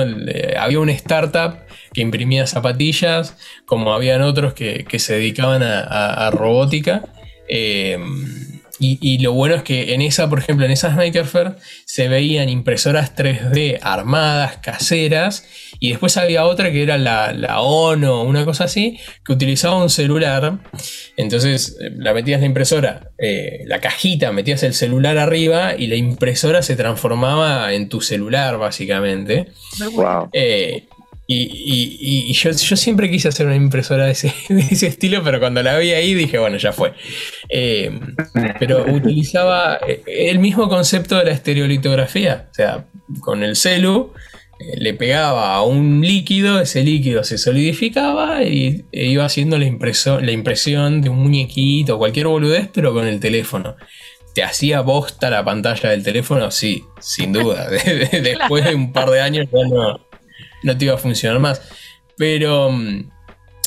Había 0.58 0.80
una 0.80 0.92
startup 0.92 1.56
que 1.92 2.00
imprimía 2.02 2.46
zapatillas, 2.46 3.36
como 3.66 3.92
habían 3.92 4.22
otros 4.22 4.54
que, 4.54 4.84
que 4.88 4.98
se 4.98 5.14
dedicaban 5.14 5.62
a, 5.62 5.80
a- 5.80 6.26
a 6.28 6.30
robótica. 6.30 7.02
eh, 7.48 7.98
y, 8.80 8.98
y 9.02 9.18
lo 9.18 9.34
bueno 9.34 9.54
es 9.54 9.62
que 9.62 9.92
en 9.92 10.00
esa, 10.00 10.30
por 10.30 10.38
ejemplo, 10.38 10.64
en 10.64 10.72
esas 10.72 10.96
Fair 11.30 11.56
se 11.84 12.08
veían 12.08 12.48
impresoras 12.48 13.14
3D 13.14 13.78
armadas, 13.82 14.56
caseras, 14.56 15.46
y 15.78 15.90
después 15.90 16.16
había 16.16 16.46
otra 16.46 16.72
que 16.72 16.82
era 16.82 16.96
la, 16.96 17.34
la 17.34 17.60
ONO, 17.60 18.22
una 18.22 18.46
cosa 18.46 18.64
así, 18.64 18.98
que 19.24 19.32
utilizaba 19.32 19.76
un 19.76 19.90
celular. 19.90 20.60
Entonces 21.18 21.76
eh, 21.78 21.90
la 21.94 22.14
metías 22.14 22.40
la 22.40 22.46
impresora, 22.46 23.10
eh, 23.18 23.64
la 23.66 23.80
cajita, 23.80 24.32
metías 24.32 24.62
el 24.62 24.72
celular 24.72 25.18
arriba 25.18 25.76
y 25.76 25.86
la 25.86 25.96
impresora 25.96 26.62
se 26.62 26.74
transformaba 26.74 27.74
en 27.74 27.90
tu 27.90 28.00
celular, 28.00 28.56
básicamente. 28.56 29.48
Wow. 29.92 30.30
Eh, 30.32 30.86
y 31.34 31.98
y- 32.00 32.30
y- 32.30 32.32
yo, 32.32 32.50
yo 32.50 32.76
siempre 32.76 33.10
quise 33.10 33.28
hacer 33.28 33.46
una 33.46 33.56
impresora 33.56 34.06
de 34.06 34.12
ese, 34.12 34.32
estilo, 34.86 35.22
pero 35.22 35.38
cuando 35.40 35.62
la 35.62 35.78
vi 35.78 35.90
ahí 35.92 36.14
dije, 36.14 36.38
bueno, 36.38 36.56
ya 36.56 36.72
fue. 36.72 36.92
Eh, 37.48 37.90
pero 38.58 38.84
utilizaba 38.92 39.78
eh, 39.86 40.02
el 40.06 40.38
mismo 40.38 40.68
concepto 40.68 41.16
de 41.18 41.24
la 41.26 41.32
estereolitografía. 41.32 42.48
O 42.50 42.54
sea, 42.54 42.86
con 43.20 43.42
el 43.42 43.56
celu 43.56 44.12
eh, 44.58 44.76
le 44.78 44.94
pegaba 44.94 45.54
a 45.54 45.62
un 45.62 46.00
líquido, 46.00 46.60
ese 46.60 46.82
líquido 46.82 47.22
se 47.24 47.38
solidificaba 47.38 48.42
y 48.42 48.84
e 48.92 49.06
iba 49.06 49.24
haciendo 49.24 49.58
la, 49.58 49.66
impreso- 49.66 50.20
la 50.20 50.32
impresión 50.32 51.00
de 51.02 51.08
un 51.10 51.18
muñequito 51.22 51.98
cualquier 51.98 52.26
boludez, 52.26 52.68
pero 52.72 52.92
con 52.92 53.06
el 53.06 53.20
teléfono. 53.20 53.76
¿Te 54.34 54.42
hacía 54.44 54.80
bosta 54.82 55.28
la 55.28 55.44
pantalla 55.44 55.90
del 55.90 56.02
teléfono? 56.04 56.50
Sí, 56.52 56.84
sin 57.00 57.32
duda. 57.32 57.68
De- 57.70 58.08
de- 58.10 58.20
Después 58.20 58.64
de 58.64 58.74
un 58.74 58.92
par 58.92 59.10
de 59.10 59.20
años 59.20 59.46
ya 59.52 59.66
no, 59.68 60.00
no 60.62 60.76
te 60.76 60.84
iba 60.86 60.94
a 60.94 60.98
funcionar 60.98 61.38
más. 61.38 61.62
Pero 62.16 62.70
mm, 62.70 63.10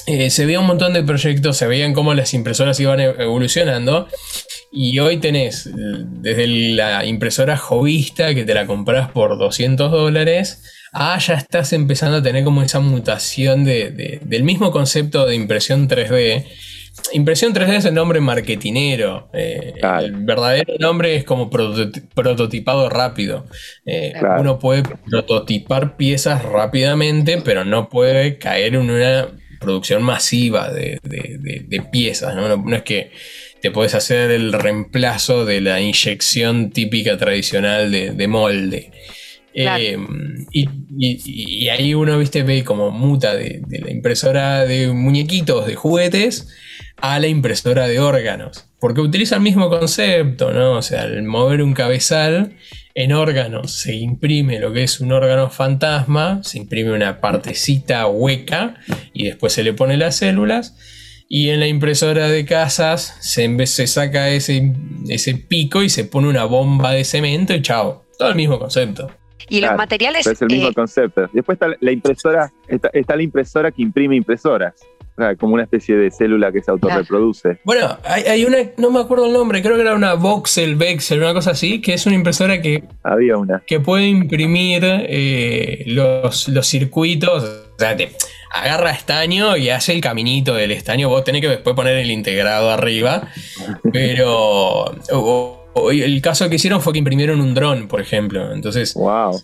eh, 0.07 0.29
se 0.29 0.45
veía 0.45 0.59
un 0.59 0.67
montón 0.67 0.93
de 0.93 1.03
proyectos, 1.03 1.57
se 1.57 1.67
veían 1.67 1.93
cómo 1.93 2.13
las 2.13 2.33
impresoras 2.33 2.79
iban 2.79 2.99
e- 2.99 3.15
evolucionando. 3.19 4.07
Y 4.71 4.97
hoy 4.99 5.17
tenés 5.17 5.67
eh, 5.67 5.71
desde 5.73 6.47
la 6.47 7.05
impresora 7.05 7.57
jovista 7.57 8.33
que 8.33 8.43
te 8.43 8.53
la 8.53 8.65
compras 8.65 9.09
por 9.11 9.37
200 9.37 9.91
dólares, 9.91 10.63
a 10.91 11.17
ya 11.19 11.35
estás 11.35 11.73
empezando 11.73 12.17
a 12.17 12.23
tener 12.23 12.43
como 12.43 12.61
esa 12.63 12.79
mutación 12.79 13.63
de- 13.65 14.19
del 14.23 14.43
mismo 14.43 14.71
concepto 14.71 15.25
de 15.25 15.35
impresión 15.35 15.87
3D. 15.87 16.45
Impresión 17.11 17.53
3D 17.53 17.75
es 17.77 17.85
el 17.85 17.93
nombre 17.95 18.19
marketinero. 18.19 19.29
eh, 19.33 19.73
Claro. 19.79 20.05
El 20.05 20.15
verdadero 20.17 20.73
nombre 20.79 21.15
es 21.15 21.23
como 21.23 21.49
prototi- 21.49 22.03
prototipado 22.13 22.89
rápido. 22.89 23.45
Eh, 23.85 24.13
Claro. 24.19 24.41
Uno 24.41 24.59
puede 24.59 24.83
prototipar 24.83 25.97
piezas 25.97 26.43
rápidamente, 26.43 27.41
pero 27.43 27.65
no 27.65 27.89
puede 27.89 28.37
caer 28.37 28.75
en 28.75 28.89
una 28.89 29.27
producción 29.59 30.03
masiva 30.03 30.69
de, 30.71 30.99
de- 31.03 31.37
de- 31.39 31.65
de 31.67 31.81
piezas. 31.81 32.35
¿no? 32.35 32.47
No- 32.47 32.57
no 32.57 32.75
es 32.75 32.83
que 32.83 33.11
te 33.61 33.71
puedes 33.71 33.95
hacer 33.95 34.29
el 34.29 34.53
reemplazo 34.53 35.45
de 35.45 35.61
la 35.61 35.79
inyección 35.81 36.69
típica 36.71 37.17
tradicional 37.17 37.91
de, 37.91 38.11
de 38.11 38.27
molde. 38.27 38.91
Claro. 39.55 39.83
Eh, 39.83 39.97
y, 40.51 40.67
y- 40.97 41.63
y 41.65 41.69
ahí 41.69 41.93
uno, 41.93 42.17
viste, 42.19 42.43
ve 42.43 42.63
como 42.63 42.91
muta 42.91 43.35
de, 43.35 43.61
de 43.65 43.79
la 43.79 43.89
impresora 43.91 44.65
de 44.65 44.89
muñequitos, 44.91 45.65
de 45.67 45.75
juguetes, 45.75 46.49
a 47.03 47.19
la 47.19 47.27
impresora 47.27 47.85
de 47.87 47.99
órganos. 47.99 48.69
Porque 48.79 49.01
utiliza 49.01 49.35
el 49.35 49.41
mismo 49.41 49.69
concepto, 49.69 50.53
¿no? 50.53 50.71
O 50.77 50.81
sea, 50.81 51.01
al 51.01 51.21
mover 51.23 51.61
un 51.61 51.73
cabezal, 51.73 52.55
en 52.95 53.11
órganos 53.11 53.71
se 53.73 53.93
imprime 53.93 54.57
lo 54.59 54.71
que 54.71 54.83
es 54.83 55.01
un 55.01 55.11
órgano 55.11 55.49
fantasma, 55.49 56.41
se 56.43 56.59
imprime 56.59 56.93
una 56.93 57.19
partecita 57.19 58.07
hueca 58.07 58.75
y 59.11 59.25
después 59.25 59.51
se 59.51 59.63
le 59.63 59.73
pone 59.73 59.97
las 59.97 60.15
células. 60.15 60.77
Y 61.27 61.49
en 61.49 61.59
la 61.59 61.67
impresora 61.67 62.29
de 62.29 62.45
casas 62.45 63.17
se, 63.19 63.43
en 63.43 63.57
vez- 63.57 63.71
se 63.71 63.85
saca 63.87 64.29
ese, 64.29 64.71
ese 65.09 65.35
pico 65.35 65.83
y 65.83 65.89
se 65.89 66.05
pone 66.05 66.29
una 66.29 66.45
bomba 66.45 66.93
de 66.93 67.03
cemento 67.03 67.53
y 67.53 67.61
chao. 67.61 68.05
Todo 68.17 68.29
el 68.29 68.35
mismo 68.35 68.59
concepto. 68.59 69.11
Y 69.49 69.59
los 69.59 69.75
materiales. 69.75 70.25
Es 70.25 70.41
el 70.41 70.47
mismo 70.47 70.69
eh, 70.69 70.73
concepto. 70.73 71.29
Después 71.33 71.57
está 71.57 71.67
la 71.81 71.91
impresora, 71.91 72.49
está, 72.69 72.89
está 72.93 73.17
la 73.17 73.23
impresora 73.23 73.71
que 73.71 73.81
imprime 73.81 74.15
impresoras. 74.15 74.73
Como 75.39 75.53
una 75.53 75.63
especie 75.63 75.95
de 75.95 76.09
célula 76.09 76.51
que 76.51 76.61
se 76.63 76.71
autorreproduce. 76.71 77.59
Bueno, 77.63 77.97
hay, 78.03 78.23
hay 78.23 78.45
una, 78.45 78.57
no 78.77 78.89
me 78.89 78.99
acuerdo 78.99 79.27
el 79.27 79.33
nombre, 79.33 79.61
creo 79.61 79.75
que 79.75 79.81
era 79.81 79.93
una 79.93 80.15
Voxel, 80.15 80.75
Vexel, 80.75 81.19
una 81.19 81.33
cosa 81.35 81.51
así, 81.51 81.81
que 81.81 81.93
es 81.93 82.05
una 82.07 82.15
impresora 82.15 82.61
que, 82.61 82.83
Había 83.03 83.37
una. 83.37 83.61
que 83.67 83.79
puede 83.79 84.07
imprimir 84.07 84.81
eh, 84.83 85.83
los, 85.85 86.47
los 86.49 86.65
circuitos. 86.67 87.43
O 87.43 87.79
sea, 87.79 87.95
te 87.95 88.11
agarra 88.55 88.89
estaño 88.91 89.55
y 89.55 89.69
hace 89.69 89.93
el 89.93 90.01
caminito 90.01 90.55
del 90.55 90.71
estaño. 90.71 91.09
Vos 91.09 91.23
tenés 91.23 91.41
que 91.41 91.47
después 91.49 91.75
poner 91.75 91.97
el 91.97 92.09
integrado 92.09 92.71
arriba. 92.71 93.27
Pero 93.91 94.31
o- 94.35 94.95
o- 95.11 95.59
o 95.75 95.91
el 95.91 96.21
caso 96.21 96.49
que 96.49 96.55
hicieron 96.55 96.81
fue 96.81 96.93
que 96.93 96.99
imprimieron 96.99 97.41
un 97.41 97.53
dron, 97.53 97.87
por 97.87 97.99
ejemplo. 98.01 98.51
Entonces, 98.53 98.93
Wow. 98.93 99.41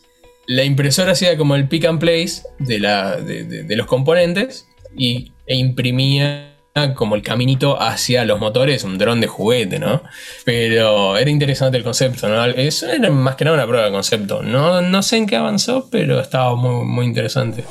la 0.47 0.63
impresora 0.63 1.13
hacía 1.13 1.37
como 1.37 1.55
el 1.55 1.67
pick 1.67 1.85
and 1.85 1.99
place 1.99 2.43
de, 2.59 2.79
la, 2.79 3.17
de, 3.17 3.43
de- 3.43 3.63
de 3.63 3.75
los 3.75 3.87
componentes 3.87 4.67
y, 4.95 5.31
e 5.45 5.55
imprimía 5.55 6.49
como 6.95 7.15
el 7.15 7.21
caminito 7.21 7.81
hacia 7.81 8.23
los 8.25 8.39
motores, 8.39 8.83
un 8.83 8.97
dron 8.97 9.19
de 9.19 9.27
juguete, 9.27 9.79
¿no? 9.79 10.01
Pero 10.45 11.17
era 11.17 11.29
interesante 11.29 11.77
el 11.77 11.83
concepto, 11.83 12.29
¿no? 12.29 12.45
Eso 12.45 12.87
era 12.87 13.09
más 13.09 13.35
que 13.35 13.43
nada 13.43 13.57
una 13.57 13.67
prueba 13.67 13.85
de 13.85 13.91
concepto. 13.91 14.43
No, 14.43 14.81
no 14.81 15.03
sé 15.03 15.17
en 15.17 15.25
qué 15.25 15.35
avanzó, 15.35 15.89
pero 15.89 16.19
estaba 16.19 16.55
muy, 16.55 16.85
muy 16.85 17.05
interesante. 17.05 17.65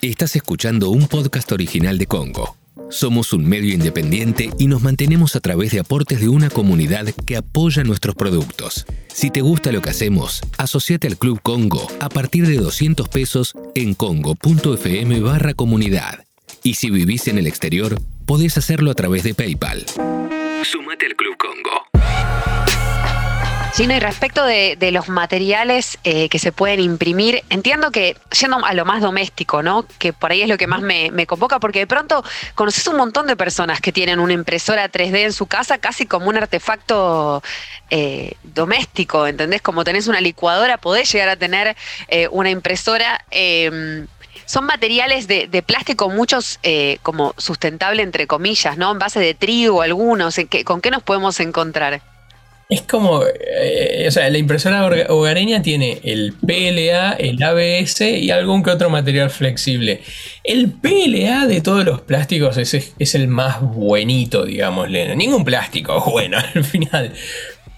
Estás 0.00 0.36
escuchando 0.36 0.90
un 0.90 1.06
podcast 1.06 1.50
original 1.52 1.98
de 1.98 2.06
Congo. 2.06 2.56
Somos 2.90 3.32
un 3.32 3.46
medio 3.46 3.72
independiente 3.72 4.50
y 4.58 4.66
nos 4.66 4.82
mantenemos 4.82 5.36
a 5.36 5.40
través 5.40 5.72
de 5.72 5.80
aportes 5.80 6.20
de 6.20 6.28
una 6.28 6.50
comunidad 6.50 7.06
que 7.26 7.36
apoya 7.36 7.84
nuestros 7.84 8.14
productos. 8.14 8.86
Si 9.08 9.30
te 9.30 9.40
gusta 9.40 9.72
lo 9.72 9.80
que 9.80 9.90
hacemos, 9.90 10.40
asociate 10.58 11.06
al 11.06 11.16
Club 11.16 11.40
Congo 11.42 11.86
a 12.00 12.08
partir 12.08 12.46
de 12.46 12.56
200 12.56 13.08
pesos 13.08 13.54
en 13.74 13.94
congo.fm 13.94 15.20
barra 15.20 15.54
comunidad. 15.54 16.24
Y 16.62 16.74
si 16.74 16.90
vivís 16.90 17.28
en 17.28 17.38
el 17.38 17.46
exterior, 17.46 18.00
podés 18.26 18.58
hacerlo 18.58 18.90
a 18.90 18.94
través 18.94 19.22
de 19.22 19.34
PayPal. 19.34 19.84
Sumate 20.64 21.06
al 21.06 21.14
Club 21.16 21.36
Congo. 21.36 21.83
Gino, 23.74 23.92
y 23.92 23.98
respecto 23.98 24.44
de, 24.44 24.76
los 24.92 25.08
materiales 25.08 25.98
eh, 26.04 26.28
que 26.28 26.38
se 26.38 26.52
pueden 26.52 26.78
imprimir, 26.78 27.42
entiendo 27.50 27.90
que, 27.90 28.16
yendo 28.40 28.64
a 28.64 28.72
lo 28.72 28.84
más 28.84 29.02
doméstico, 29.02 29.64
¿no? 29.64 29.84
Que 29.98 30.12
por 30.12 30.30
ahí 30.30 30.42
es 30.42 30.48
lo 30.48 30.56
que 30.56 30.68
más 30.68 30.80
me, 30.80 31.26
convoca, 31.26 31.58
porque 31.58 31.80
de 31.80 31.88
pronto 31.88 32.22
conoces 32.54 32.86
un 32.86 32.96
montón 32.96 33.26
de 33.26 33.34
personas 33.34 33.80
que 33.80 33.90
tienen 33.90 34.20
una 34.20 34.32
impresora 34.32 34.88
3D 34.88 35.24
en 35.24 35.32
su 35.32 35.46
casa, 35.46 35.78
casi 35.78 36.06
como 36.06 36.28
un 36.28 36.36
artefacto 36.36 37.42
eh, 37.90 38.34
doméstico, 38.44 39.26
¿entendés? 39.26 39.60
Como 39.60 39.82
tenés 39.82 40.06
una 40.06 40.20
licuadora, 40.20 40.76
podés 40.78 41.10
llegar 41.12 41.30
a 41.30 41.36
tener 41.36 41.76
eh, 42.06 42.28
una 42.30 42.50
impresora. 42.50 43.24
eh, 43.32 44.06
son 44.46 44.66
materiales 44.66 45.26
de, 45.26 45.64
plástico, 45.66 46.10
muchos 46.10 46.60
como 47.02 47.34
sustentable, 47.38 48.02
entre 48.02 48.26
comillas, 48.28 48.76
¿no? 48.76 48.92
En 48.92 48.98
base 48.98 49.18
de 49.18 49.34
trigo, 49.34 49.80
algunos. 49.82 50.38
¿en 50.38 50.46
qué- 50.48 50.64
¿Con 50.64 50.80
qué 50.80 50.90
nos 50.90 51.02
podemos 51.02 51.40
encontrar? 51.40 52.13
Es 52.74 52.82
como, 52.82 53.22
eh, 53.22 54.04
o 54.08 54.10
sea, 54.10 54.28
la 54.30 54.38
impresora 54.38 54.84
hogareña 55.08 55.62
tiene 55.62 56.00
el 56.02 56.32
PLA, 56.32 57.12
el 57.12 57.40
ABS 57.40 58.00
y 58.00 58.32
algún 58.32 58.64
que 58.64 58.70
otro 58.70 58.90
material 58.90 59.30
flexible. 59.30 60.00
El 60.42 60.72
PLA 60.72 61.46
de 61.46 61.60
todos 61.60 61.84
los 61.84 62.00
plásticos 62.00 62.56
es, 62.56 62.74
es 62.98 63.14
el 63.14 63.28
más 63.28 63.60
buenito, 63.60 64.44
digámosle. 64.44 65.14
Ningún 65.14 65.44
plástico 65.44 65.98
es 65.98 66.04
bueno 66.04 66.38
al 66.54 66.64
final. 66.64 67.12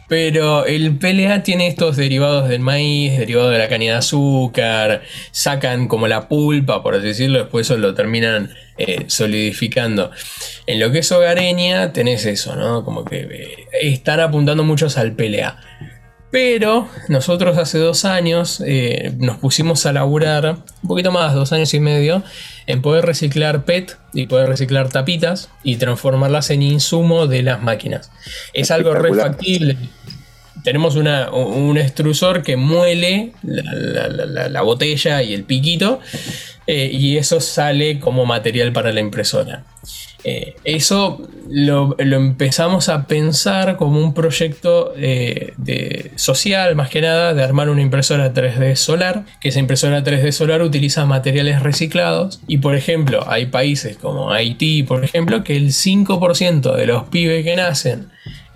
Pero 0.09 0.67
el 0.67 0.97
PLA 0.97 1.43
tiene 1.43 1.67
estos 1.67 1.97
derivados 1.97 2.49
del 2.49 2.61
maíz, 2.61 3.19
derivados 3.19 3.53
de 3.53 3.59
la 3.59 3.69
caña 3.69 3.93
de 3.93 3.99
azúcar, 3.99 5.03
sacan 5.33 5.89
como 5.89 6.07
la 6.07 6.29
pulpa, 6.29 6.83
por 6.83 6.95
así 6.95 7.09
decirlo, 7.09 7.41
después 7.41 7.67
eso 7.67 7.77
lo 7.77 7.95
terminan 7.95 8.51
eh, 8.79 9.05
solidificando. 9.09 10.11
En 10.67 10.79
lo 10.79 10.93
que 10.93 11.01
es 11.01 11.11
hogareña 11.11 11.93
tenés 11.93 12.25
eso, 12.27 12.55
¿no? 12.57 12.85
Como 12.85 13.05
que 13.05 13.21
eh, 13.21 13.67
están 13.83 14.21
apuntando 14.21 14.65
muchos 14.65 14.97
al 14.97 15.13
PLA. 15.13 15.59
Pero 16.31 16.89
nosotros 17.09 17.57
hace 17.57 17.79
dos 17.79 18.05
años 18.05 18.63
eh, 18.67 19.13
nos 19.19 19.39
pusimos 19.39 19.87
a 19.87 19.93
laburar, 19.93 20.57
un 20.83 20.89
poquito 20.89 21.13
más, 21.13 21.35
dos 21.35 21.53
años 21.53 21.73
y 21.73 21.81
medio, 21.81 22.23
en 22.67 22.83
poder 22.83 23.07
reciclar 23.07 23.65
PET 23.65 23.97
y 24.13 24.27
poder 24.27 24.49
reciclar 24.49 24.89
tapitas 24.89 25.51
y 25.63 25.77
transformarlas 25.77 26.51
en 26.51 26.63
insumo 26.63 27.27
de 27.27 27.43
las 27.43 27.63
máquinas. 27.63 28.11
Es 28.53 28.71
algo 28.71 28.93
re 28.95 29.11
Espectacular. 29.11 29.33
factible. 29.37 29.77
Tenemos 30.67 30.97
una- 30.97 31.31
un 31.31 31.79
extrusor 31.79 32.43
que 32.43 32.57
muele 32.57 33.31
la, 33.45 34.09
la- 34.09 34.27
la- 34.27 34.49
la 34.49 34.63
botella 34.63 35.23
y 35.23 35.33
el 35.33 35.45
piquito 35.45 36.01
eh, 36.67 36.91
y 36.93 37.17
eso 37.19 37.41
sale 37.41 38.01
como 38.01 38.27
material 38.27 38.73
para 38.73 38.93
la 38.93 38.99
impresora. 38.99 39.63
Eh, 40.25 40.57
eso 40.65 41.23
lo, 41.49 41.95
lo 42.01 42.17
empezamos 42.17 42.89
a 42.89 43.07
pensar 43.07 43.77
como 43.77 44.01
un 44.03 44.13
proyecto 44.13 44.93
eh, 44.97 45.53
de, 45.57 46.11
social, 46.17 46.75
más 46.75 46.89
que 46.91 47.01
nada, 47.01 47.33
de 47.33 47.45
armar 47.45 47.69
una 47.69 47.83
impresora 47.83 48.35
3D 48.35 48.75
solar, 48.75 49.25
que 49.41 49.51
esa 49.51 49.61
impresora 49.61 50.03
3D 50.03 50.33
solar 50.33 50.63
utiliza 50.63 51.07
materiales 51.07 51.63
reciclados. 51.63 52.41
Y 52.49 52.59
por 52.59 52.75
ejemplo, 52.75 53.25
hay 53.31 53.47
países 53.47 53.99
como 53.99 54.33
Haití, 54.33 54.83
por 54.83 55.05
ejemplo, 55.05 55.45
que 55.45 55.55
el 55.57 55.69
5% 55.69 56.75
de 56.75 56.87
los 56.87 57.05
pibes 57.05 57.45
que 57.45 57.55
nacen 57.55 58.09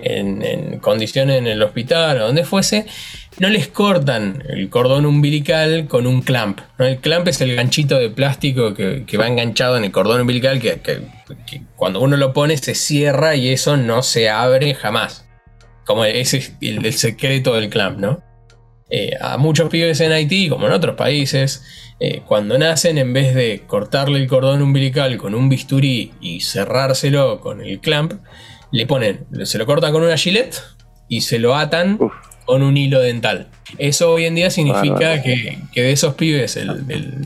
en, 0.04 0.78
condiciones 0.80 1.38
en 1.38 1.46
el 1.46 1.62
hospital 1.62 2.20
o 2.20 2.26
donde 2.26 2.44
fuese, 2.44 2.86
no 3.38 3.48
les 3.48 3.68
cortan 3.68 4.42
el 4.48 4.68
cordón 4.68 5.06
umbilical 5.06 5.86
con 5.88 6.06
un 6.06 6.22
clamp. 6.22 6.60
¿no? 6.78 6.86
El 6.86 6.98
clamp 6.98 7.28
es 7.28 7.40
el 7.40 7.54
ganchito 7.54 7.98
de 7.98 8.10
plástico 8.10 8.74
que, 8.74 9.04
que 9.06 9.16
va 9.18 9.26
enganchado 9.28 9.76
en 9.76 9.84
el 9.84 9.92
cordón 9.92 10.20
umbilical 10.20 10.60
que, 10.60 10.80
que- 10.80 11.02
que 11.46 11.62
cuando 11.76 12.00
uno 12.00 12.16
lo 12.16 12.32
pone 12.32 12.56
se 12.56 12.74
cierra 12.74 13.36
y 13.36 13.50
eso 13.50 13.76
no 13.76 14.02
se 14.02 14.28
abre 14.28 14.74
jamás. 14.74 15.26
Como 15.86 16.04
ese 16.04 16.38
es 16.38 16.52
el, 16.60 16.84
el 16.84 16.92
secreto 16.92 17.54
del 17.54 17.68
clamp, 17.70 17.98
¿no? 17.98 18.22
Eh, 18.90 19.12
a 19.20 19.36
muchos 19.36 19.68
pibes 19.70 20.00
en 20.00 20.10
Haití, 20.10 20.48
como 20.48 20.66
en 20.66 20.72
otros 20.72 20.96
países, 20.96 21.62
eh, 22.00 22.22
cuando 22.26 22.58
nacen, 22.58 22.98
en 22.98 23.12
vez 23.12 23.36
de 23.36 23.62
cortarle 23.68 24.18
el 24.18 24.26
cordón 24.26 24.62
umbilical 24.62 25.16
con 25.16 25.36
un 25.36 25.48
bisturí 25.48 26.12
y 26.20 26.40
cerrárselo 26.40 27.40
con 27.40 27.60
el 27.60 27.78
clamp, 27.78 28.14
le 28.72 28.86
ponen, 28.86 29.26
se 29.44 29.58
lo 29.58 29.66
cortan 29.66 29.92
con 29.92 30.02
una 30.02 30.16
gilet 30.16 30.62
y 31.08 31.22
se 31.22 31.38
lo 31.38 31.56
atan 31.56 31.96
Uf. 32.00 32.12
con 32.44 32.62
un 32.62 32.76
hilo 32.76 33.00
dental. 33.00 33.48
Eso 33.78 34.12
hoy 34.12 34.24
en 34.24 34.34
día 34.34 34.50
significa 34.50 35.22
que, 35.22 35.58
que 35.72 35.82
de 35.82 35.92
esos 35.92 36.14
pibes, 36.14 36.56
el, 36.56 36.86
del 36.86 37.24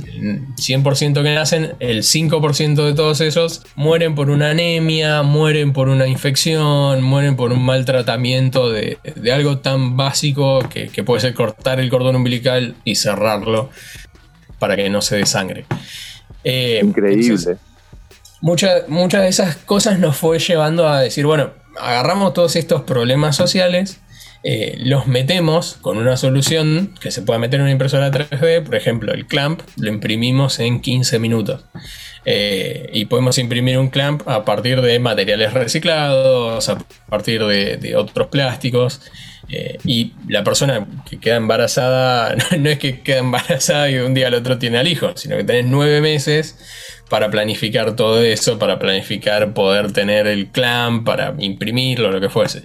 100% 0.57 1.23
que 1.23 1.35
nacen, 1.35 1.73
el 1.81 2.03
5% 2.03 2.85
de 2.85 2.95
todos 2.95 3.21
esos 3.21 3.63
mueren 3.77 4.15
por 4.15 4.31
una 4.31 4.51
anemia, 4.51 5.23
mueren 5.23 5.73
por 5.73 5.89
una 5.89 6.07
infección, 6.07 7.03
mueren 7.03 7.37
por 7.37 7.53
un 7.53 7.65
mal 7.65 7.85
tratamiento 7.85 8.71
de, 8.71 8.99
de 9.17 9.33
algo 9.33 9.59
tan 9.59 9.97
básico 9.97 10.61
que, 10.69 10.89
que 10.89 11.03
puede 11.05 11.21
ser 11.21 11.35
cortar 11.35 11.81
el 11.81 11.91
cordón 11.91 12.17
umbilical 12.17 12.75
y 12.85 12.97
cerrarlo 12.97 13.71
para 14.59 14.77
que 14.77 14.89
no 14.89 15.03
se 15.03 15.17
desangre. 15.17 15.67
Eh, 16.43 16.81
Increíble. 16.83 17.23
entonces, 17.23 17.59
Muchas 18.45 19.23
de 19.23 19.29
esas 19.29 19.57
cosas 19.57 19.99
nos 19.99 20.19
fue 20.19 20.39
llevando 20.39 20.87
a 20.87 21.01
decir, 21.01 21.25
bueno, 21.25 21.53
agarramos 21.81 22.35
todos 22.35 22.57
estos 22.57 22.83
problemas 22.83 23.37
sociales, 23.37 24.03
eh, 24.43 24.75
los 24.81 25.07
metemos 25.07 25.79
con 25.81 25.97
una 25.97 26.19
solución 26.19 26.95
que 27.01 27.11
se 27.11 27.23
pueda 27.23 27.39
meter 27.39 27.61
en 27.61 27.63
una 27.63 27.73
impresora 27.73 28.11
3D, 28.11 28.63
por 28.63 28.75
ejemplo, 28.75 29.15
el 29.15 29.25
clamp, 29.27 29.63
lo 29.79 29.89
imprimimos 29.89 30.59
en 30.61 30.83
15 30.83 31.19
minutos. 31.21 31.65
Eh, 32.27 32.91
y 32.93 33.07
podemos 33.07 33.39
imprimir 33.39 33.79
un 33.79 33.89
clamp 33.89 34.29
a 34.29 34.45
partir 34.45 34.83
de 34.83 34.99
materiales 34.99 35.55
reciclados, 35.55 36.69
a 36.69 36.77
partir 37.09 37.43
de 37.47 37.97
otros 37.97 38.27
plásticos. 38.27 39.01
Eh, 39.49 39.79
y 39.85 40.13
la 40.29 40.43
persona 40.45 40.87
que 41.09 41.19
queda 41.19 41.37
embarazada, 41.37 42.35
no 42.59 42.69
es 42.71 42.79
que 42.79 43.01
queda 43.01 43.19
embarazada 43.19 43.91
y 43.91 43.95
de 43.95 44.05
un 44.05 44.15
día 44.15 44.29
al 44.29 44.35
otro 44.35 44.59
tiene 44.59 44.79
al 44.79 44.89
hijo, 44.89 45.13
sino 45.17 45.37
que 45.37 45.45
tenés 45.45 45.67
nueve 45.67 46.01
meses 46.01 46.57
para 47.09 47.31
planificar 47.31 47.95
todo 47.97 48.23
eso, 48.23 48.59
para 48.59 48.79
planificar 48.79 49.53
poder 49.55 49.93
tener 49.93 50.27
el 50.27 50.49
clamp, 50.49 51.05
para 51.07 51.35
imprimirlo, 51.39 52.11
lo 52.11 52.21
que 52.21 52.31
fuese. 52.31 52.65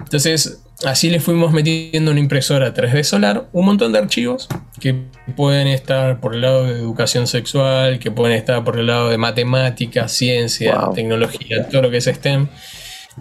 Entonces, 0.00 0.60
así 0.84 1.08
le 1.08 1.20
fuimos 1.20 1.52
metiendo 1.52 2.10
una 2.10 2.20
impresora 2.20 2.74
3D 2.74 3.04
solar, 3.04 3.46
un 3.52 3.66
montón 3.66 3.92
de 3.92 4.00
archivos 4.00 4.48
que 4.80 4.94
pueden 5.36 5.68
estar 5.68 6.20
por 6.20 6.34
el 6.34 6.40
lado 6.40 6.64
de 6.64 6.72
educación 6.72 7.26
sexual, 7.26 7.98
que 8.00 8.10
pueden 8.10 8.36
estar 8.36 8.64
por 8.64 8.78
el 8.78 8.88
lado 8.88 9.08
de 9.08 9.18
matemáticas, 9.18 10.12
ciencia, 10.12 10.74
Wow. 10.74 10.94
tecnología, 10.94 11.68
todo 11.68 11.82
lo 11.82 11.90
que 11.90 11.98
es 11.98 12.04
STEM, 12.06 12.48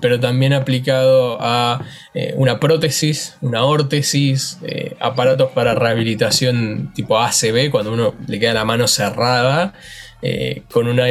pero 0.02 0.20
también 0.20 0.54
aplicado 0.54 1.38
a 1.42 1.86
eh, 2.14 2.34
una 2.38 2.60
prótesis, 2.60 3.36
una 3.42 3.64
órtesis, 3.64 4.58
eh, 4.64 4.96
aparatos 5.00 5.52
para 5.52 5.76
rehabilitación 5.76 6.92
tipo 6.94 7.20
ACB, 7.20 7.70
cuando 7.72 7.94
uno 7.94 8.16
le 8.28 8.40
queda 8.40 8.54
la 8.54 8.66
mano 8.66 8.88
cerrada. 8.88 9.74
eh, 10.26 10.64
con 10.72 10.88
una 10.88 11.04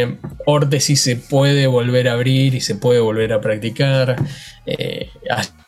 órtesis 0.47 1.03
se 1.03 1.17
puede 1.17 1.67
volver 1.67 2.09
a 2.09 2.15
abrir 2.15 2.55
y 2.55 2.61
se 2.63 2.75
puede 2.77 2.99
volver 3.01 3.33
a 3.35 3.41
practicar. 3.43 4.17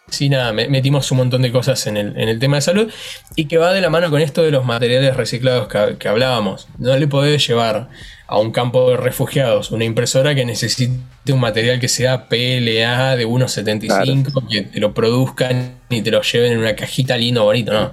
Así 0.09 0.29
nada, 0.29 0.53
me- 0.53 0.69
metimos 0.69 1.11
un 1.11 1.19
montón 1.19 1.43
de 1.43 1.51
cosas 1.51 1.87
en 1.87 1.97
el, 1.97 2.09
en 2.17 2.29
el 2.29 2.39
tema 2.39 2.57
de 2.57 2.61
salud 2.63 2.91
y 3.37 3.47
que 3.47 3.59
va 3.59 3.73
de 3.73 3.81
la 3.81 3.91
mano 3.91 4.11
con 4.11 4.21
esto 4.21 4.43
de 4.43 4.51
los 4.51 4.65
materiales 4.65 5.17
reciclados 5.17 5.67
que, 5.69 5.97
que 5.99 6.09
hablábamos. 6.09 6.69
No 6.79 6.97
le 6.97 7.07
podés 7.09 7.47
llevar 7.47 7.89
a 8.27 8.39
un 8.39 8.53
campo 8.53 8.91
de 8.91 8.97
refugiados 8.97 9.71
una 9.71 9.85
impresora 9.85 10.35
que 10.35 10.45
necesite 10.45 11.33
un 11.33 11.41
material 11.41 11.79
que 11.79 11.89
sea 11.89 12.29
PLA 12.29 13.17
de 13.17 13.27
1,75, 13.27 14.49
que 14.49 14.63
te 14.63 14.81
lo 14.81 14.95
produzcan 14.95 15.75
y 15.91 16.03
te 16.03 16.11
lo 16.11 16.23
lleven 16.23 16.53
en 16.53 16.59
una 16.59 16.75
cajita 16.75 17.17
lindo, 17.17 17.45
bonito, 17.45 17.73
no. 17.73 17.93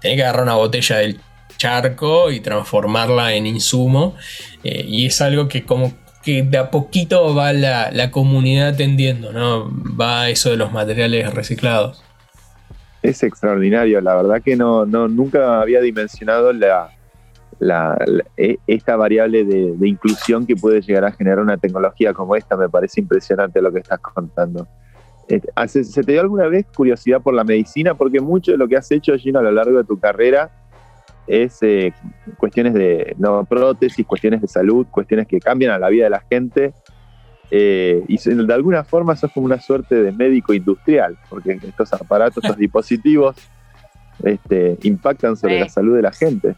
Tenés 0.00 0.16
que 0.16 0.22
agarrar 0.22 0.42
una 0.42 0.54
botella 0.54 0.96
del 0.98 1.20
charco 1.56 2.30
y 2.30 2.40
transformarla 2.40 3.34
en 3.34 3.46
insumo. 3.46 4.16
eh, 4.64 4.84
y 4.86 5.06
es 5.06 5.20
algo 5.20 5.48
que 5.48 5.64
como 5.64 5.92
que 6.22 6.42
de 6.42 6.58
a 6.58 6.70
poquito 6.70 7.34
va 7.34 7.52
la, 7.52 7.90
la 7.90 8.10
comunidad 8.10 8.76
tendiendo, 8.76 9.32
¿no? 9.32 9.70
Va 9.98 10.28
eso 10.28 10.50
de 10.50 10.56
los 10.56 10.72
materiales 10.72 11.32
reciclados. 11.32 12.02
Es 13.02 13.22
extraordinario, 13.22 14.02
la 14.02 14.14
verdad 14.14 14.42
que 14.42 14.56
no, 14.56 14.84
no 14.84 15.08
nunca 15.08 15.62
había 15.62 15.80
dimensionado 15.80 16.52
la, 16.52 16.90
la- 17.60 17.96
la- 18.06 18.24
e- 18.36 18.58
esta 18.66 18.96
variable 18.96 19.44
de, 19.44 19.76
de 19.76 19.88
inclusión 19.88 20.46
que 20.46 20.56
puede 20.56 20.80
llegar 20.80 21.04
a 21.04 21.12
generar 21.12 21.38
una 21.38 21.56
tecnología 21.56 22.12
como 22.12 22.34
esta. 22.34 22.56
Me 22.56 22.68
parece 22.68 23.00
impresionante 23.00 23.62
lo 23.62 23.70
que 23.72 23.78
estás 23.80 24.00
contando. 24.00 24.66
Eh, 25.28 25.40
¿hace- 25.54 25.84
¿Se 25.84 26.02
te 26.02 26.12
dio 26.12 26.20
alguna 26.22 26.48
vez 26.48 26.66
curiosidad 26.74 27.20
por 27.22 27.34
la 27.34 27.44
medicina? 27.44 27.94
Porque 27.94 28.20
mucho 28.20 28.50
de 28.52 28.58
lo 28.58 28.66
que 28.66 28.76
has 28.76 28.90
hecho, 28.90 29.16
Gino, 29.16 29.38
a 29.38 29.42
lo 29.42 29.52
largo 29.52 29.78
de 29.78 29.84
tu 29.84 29.98
carrera 30.00 30.50
es 31.26 31.58
eh, 31.62 31.92
cuestiones 32.38 32.74
de 32.74 33.14
no, 33.18 33.44
prótesis, 33.44 34.04
cuestiones 34.04 34.40
de 34.40 34.48
salud, 34.48 34.86
cuestiones 34.90 35.28
que 35.28 35.38
cambian 35.38 35.70
a 35.70 35.78
la 35.78 35.88
vida 35.88 36.04
de 36.04 36.10
la 36.10 36.20
gente. 36.28 36.72
Eh, 37.52 38.02
y 38.08 38.16
de 38.16 38.54
alguna 38.54 38.84
forma 38.84 39.14
sos 39.16 39.30
como 39.32 39.44
una 39.46 39.60
suerte 39.60 40.02
de 40.02 40.12
médico 40.12 40.54
industrial, 40.54 41.18
porque 41.28 41.58
estos 41.62 41.92
aparatos, 41.92 42.42
estos 42.42 42.56
dispositivos 42.56 43.36
este, 44.22 44.78
impactan 44.82 45.36
sobre 45.36 45.54
Sí. 45.54 45.60
la 45.60 45.68
salud 45.68 45.96
de 45.96 46.02
la 46.02 46.12
gente. 46.12 46.54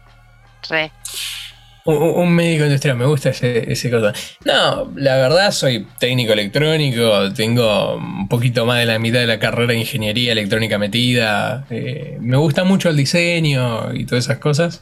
Un, 1.85 2.33
médico 2.33 2.63
industrial, 2.63 2.95
me 2.95 3.05
gusta 3.05 3.31
ese, 3.31 3.69
ese 3.69 3.91
cosa. 3.91 4.13
No, 4.45 4.93
la 4.95 5.17
verdad 5.17 5.51
soy 5.51 5.85
técnico 5.99 6.31
electrónico, 6.31 7.33
tengo 7.33 7.95
un 7.95 8.29
poquito 8.29 8.65
más 8.65 8.79
de 8.79 8.85
la 8.85 8.99
mitad 8.99 9.19
de 9.19 9.27
la 9.27 9.37
carrera 9.37 9.73
de 9.73 9.79
ingeniería 9.79 10.31
electrónica 10.31 10.77
metida. 10.77 11.65
eh, 11.69 12.17
me 12.21 12.37
gusta 12.37 12.63
mucho 12.63 12.87
el 12.89 12.95
diseño 12.95 13.93
y 13.93 14.05
todas 14.05 14.23
esas 14.25 14.37
cosas. 14.37 14.81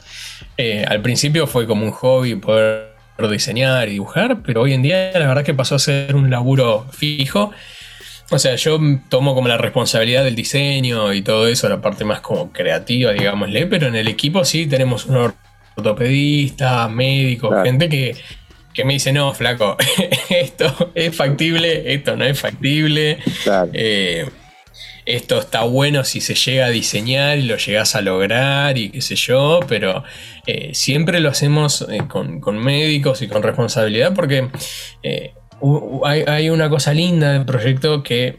Eh, 0.58 0.86
al 0.88 1.02
principio 1.02 1.48
fue 1.48 1.66
como 1.66 1.86
un 1.86 1.92
hobby 1.92 2.36
poder 2.36 2.92
diseñar 3.32 3.90
y 3.90 3.94
dibujar, 3.94 4.44
pero 4.44 4.62
hoy 4.62 4.74
en 4.74 4.84
día 4.84 5.12
la 5.14 5.28
verdad 5.28 5.44
que 5.44 5.56
pasó 5.56 5.76
a 5.76 5.80
ser 5.80 6.16
un 6.16 6.30
laburo 6.30 6.86
fijo. 6.92 7.52
O 8.30 8.40
sea, 8.40 8.56
yo 8.56 8.80
tomo 9.10 9.34
como 9.36 9.48
la 9.48 9.58
responsabilidad 9.58 10.24
del 10.24 10.36
diseño 10.36 11.14
y 11.14 11.22
todo 11.22 11.48
eso, 11.48 11.68
la 11.68 11.82
parte 11.82 12.06
más 12.06 12.22
como 12.22 12.52
creativa, 12.52 13.12
digámosle, 13.12 13.68
pero 13.68 13.88
en 13.88 13.96
el 13.96 14.08
equipo 14.08 14.46
sí 14.46 14.68
tenemos 14.68 15.06
un 15.06 15.18
ortopedista, 15.76 16.88
médicos, 16.88 17.50
Claro. 17.50 17.66
gente 17.66 17.90
que, 17.90 18.16
que 18.74 18.86
me 18.86 18.94
dice, 18.94 19.12
no, 19.14 19.34
flaco, 19.34 19.78
esto 20.30 20.92
es 20.96 21.16
factible, 21.16 21.94
esto 21.94 22.16
no 22.16 22.26
es 22.26 22.40
factible, 22.40 23.18
Claro. 23.44 23.70
eh, 23.74 24.26
esto 25.06 25.40
está 25.40 25.64
bueno 25.64 26.04
si 26.04 26.22
se 26.22 26.36
llega 26.36 26.68
a 26.68 26.70
diseñar 26.70 27.40
y 27.40 27.44
lo 27.44 27.58
llegas 27.58 27.96
a 27.96 28.02
lograr 28.02 28.78
y 28.78 28.92
qué 28.92 29.02
sé 29.02 29.16
yo, 29.16 29.60
pero 29.68 30.04
eh, 30.46 30.70
siempre 30.74 31.20
lo 31.20 31.30
hacemos 31.30 31.86
eh, 31.90 32.04
con, 32.08 32.40
con 32.40 32.58
médicos 32.60 33.22
y 33.24 33.28
con 33.28 33.42
responsabilidad 33.42 34.14
porque 34.14 34.48
eh, 35.02 35.34
hay, 36.06 36.24
hay 36.28 36.50
una 36.52 36.70
cosa 36.70 36.94
linda 36.94 37.34
del 37.34 37.46
proyecto 37.46 38.04
que 38.04 38.38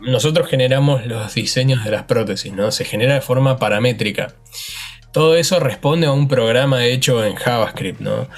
nosotros 0.00 0.48
generamos 0.48 1.06
los 1.06 1.34
diseños 1.34 1.84
de 1.84 1.90
las 1.90 2.04
prótesis, 2.04 2.52
¿no? 2.52 2.70
Se 2.72 2.84
genera 2.84 3.14
de 3.14 3.20
forma 3.20 3.58
paramétrica. 3.58 4.34
Todo 5.14 5.36
eso 5.36 5.58
responde 5.60 6.06
a 6.06 6.12
un 6.12 6.28
programa 6.28 6.84
hecho 6.84 7.24
en 7.24 7.36
JavaScript, 7.36 8.00
¿no? 8.00 8.28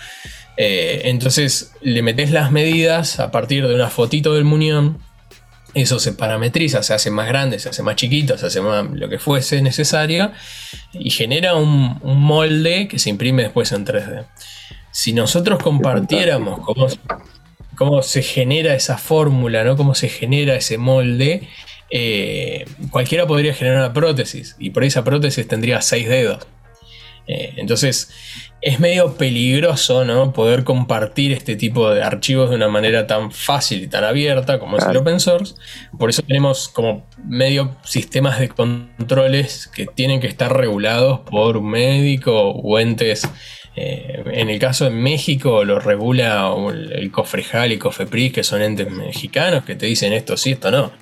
Eh, 0.57 1.03
entonces 1.07 1.73
le 1.81 2.03
metes 2.03 2.31
las 2.31 2.53
medidas 2.53 3.19
a 3.19 3.33
partir 3.33 3.67
de 3.67 3.75
una 3.75 3.91
fotito 3.91 4.35
del 4.35 4.45
muñón 4.45 4.99
eso 5.77 5.99
se 5.99 6.13
parametriza, 6.15 6.83
se 6.83 6.95
hace 6.95 7.11
más 7.11 7.29
grande, 7.29 7.59
se 7.59 7.69
hace 7.69 7.83
más 7.83 7.97
chiquito, 7.97 8.39
se 8.39 8.47
hace 8.47 8.63
más 8.63 8.87
lo 8.93 9.11
que 9.11 9.19
fuese 9.19 9.61
necesario 9.61 10.33
y 10.95 11.11
genera 11.11 11.55
un, 11.55 11.99
un 12.01 12.19
molde 12.19 12.89
que 12.89 12.99
se 12.99 13.11
imprime 13.11 13.43
después 13.43 13.73
en 13.73 13.85
3D. 13.85 14.25
Si 14.91 15.13
nosotros 15.13 15.63
compartiéramos 15.63 16.61
cómo, 16.61 16.87
cómo 17.75 18.01
se 18.01 18.23
genera 18.23 18.75
esa 18.75 18.97
fórmula, 18.97 19.65
¿no? 19.65 19.77
cómo 19.77 19.95
se 19.95 20.09
genera 20.09 20.57
ese 20.57 20.79
molde, 20.79 21.47
eh, 21.91 22.65
cualquiera 22.91 23.27
podría 23.27 23.53
generar 23.53 23.81
una 23.81 23.93
prótesis 23.93 24.57
y 24.59 24.71
por 24.71 24.83
esa 24.83 25.05
prótesis 25.05 25.47
tendría 25.47 25.83
seis 25.83 26.09
dedos. 26.09 26.47
Eh, 27.29 27.55
entonces 27.57 28.11
es 28.61 28.81
medio 28.81 29.17
peligroso 29.17 30.05
¿no? 30.05 30.33
poder 30.33 30.65
compartir 30.65 31.33
este 31.33 31.57
tipo 31.57 31.91
de 31.91 32.03
archivos 32.03 32.51
de 32.51 32.57
una 32.57 32.69
manera 32.69 33.07
tan 33.07 33.31
fácil 33.31 33.83
y 33.83 33.89
tan 33.89 34.05
abierta 34.05 34.59
como 34.59 34.77
es 34.77 34.85
el 34.87 34.97
open 34.97 35.21
source. 35.21 35.55
Por 35.99 36.11
eso 36.11 36.23
tenemos 36.23 36.69
como 36.69 37.07
medio 37.25 37.77
sistemas 37.85 38.39
de 38.39 38.49
controles 38.49 39.69
que 39.69 39.87
tienen 39.87 40.21
que 40.21 40.27
estar 40.27 40.57
regulados 40.57 41.21
por 41.21 41.57
un 41.57 41.71
médico 41.71 42.51
o 42.51 42.79
entes 42.79 43.29
eh, 43.79 44.23
en 44.33 44.49
el 44.49 44.59
caso 44.59 44.87
de 44.87 44.91
México 44.91 45.63
lo 45.63 45.79
regula 45.79 46.51
el 46.93 47.11
Cofrejal 47.11 47.73
y 47.73 47.79
Cofepris, 47.79 48.33
que 48.33 48.43
son 48.43 48.63
entes 48.63 48.91
mexicanos 48.91 49.65
que 49.65 49.75
te 49.75 49.85
dicen 49.85 50.15
esto 50.15 50.39
sí, 50.39 50.53
esto 50.53 50.71
no. 50.71 50.93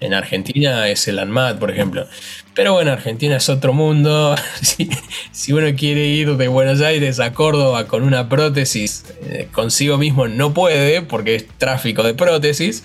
En 0.00 0.12
Argentina 0.12 0.88
es 0.88 1.06
el 1.06 1.20
ANMAT, 1.20 1.58
por 1.58 1.70
ejemplo. 1.70 2.06
Pero 2.52 2.72
bueno, 2.72 2.90
Argentina 2.90 3.36
es 3.36 3.48
otro 3.48 3.72
mundo. 3.72 4.34
si, 5.30 5.52
uno 5.52 5.68
quiere 5.76 6.06
ir 6.06 6.36
de 6.36 6.48
Buenos 6.48 6.80
Aires 6.80 7.20
a 7.20 7.32
Córdoba 7.32 7.86
con 7.86 8.02
una 8.02 8.28
prótesis 8.28 9.04
eh, 9.22 9.48
consigo 9.52 9.96
mismo, 9.96 10.26
no 10.26 10.52
puede, 10.52 11.02
porque 11.02 11.36
es 11.36 11.46
tráfico 11.58 12.02
de 12.02 12.14
prótesis. 12.14 12.82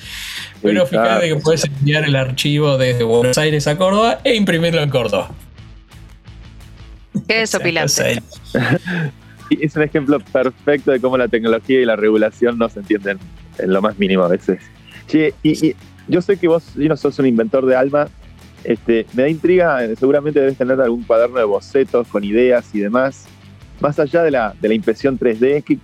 Pero 0.61 0.85
fíjate 0.85 1.29
que 1.29 1.35
puedes 1.37 1.65
enviar 1.65 2.03
el 2.03 2.15
archivo 2.15 2.77
desde 2.77 3.03
Buenos 3.03 3.39
Aires 3.39 3.65
a 3.65 3.75
Córdoba 3.75 4.19
e 4.23 4.35
imprimirlo 4.35 4.83
en 4.83 4.89
Córdoba. 4.91 5.31
Qué 7.27 7.35
desopilante. 7.39 8.21
es 9.59 9.75
un 9.75 9.83
ejemplo 9.83 10.19
perfecto 10.19 10.91
de 10.91 10.99
cómo 10.99 11.17
la 11.17 11.27
tecnología 11.27 11.81
y 11.81 11.85
la 11.85 11.95
regulación 11.95 12.57
no 12.57 12.69
se 12.69 12.79
entienden 12.79 13.19
en 13.57 13.73
lo 13.73 13.81
más 13.81 13.97
mínimo 13.99 14.23
a 14.23 14.27
veces. 14.27 14.61
y, 15.43 15.75
yo 16.07 16.21
sé 16.21 16.37
que 16.37 16.47
vos 16.47 16.75
no 16.75 16.97
sos 16.97 17.19
un 17.19 17.27
inventor 17.27 17.65
de 17.65 17.75
alma. 17.75 18.07
Este, 18.63 19.05
me 19.13 19.23
da 19.23 19.29
intriga, 19.29 19.79
seguramente 19.95 20.39
debes 20.39 20.57
tener 20.57 20.79
algún 20.81 21.03
cuaderno 21.03 21.37
de 21.37 21.45
bocetos 21.45 22.07
con 22.07 22.23
ideas 22.23 22.69
y 22.73 22.79
demás. 22.79 23.27
Más 23.79 23.97
allá 23.99 24.23
de 24.23 24.31
la, 24.31 24.53
de 24.59 24.67
la 24.67 24.73
impresión 24.73 25.17
3D, 25.17 25.63
¿qué, 25.63 25.79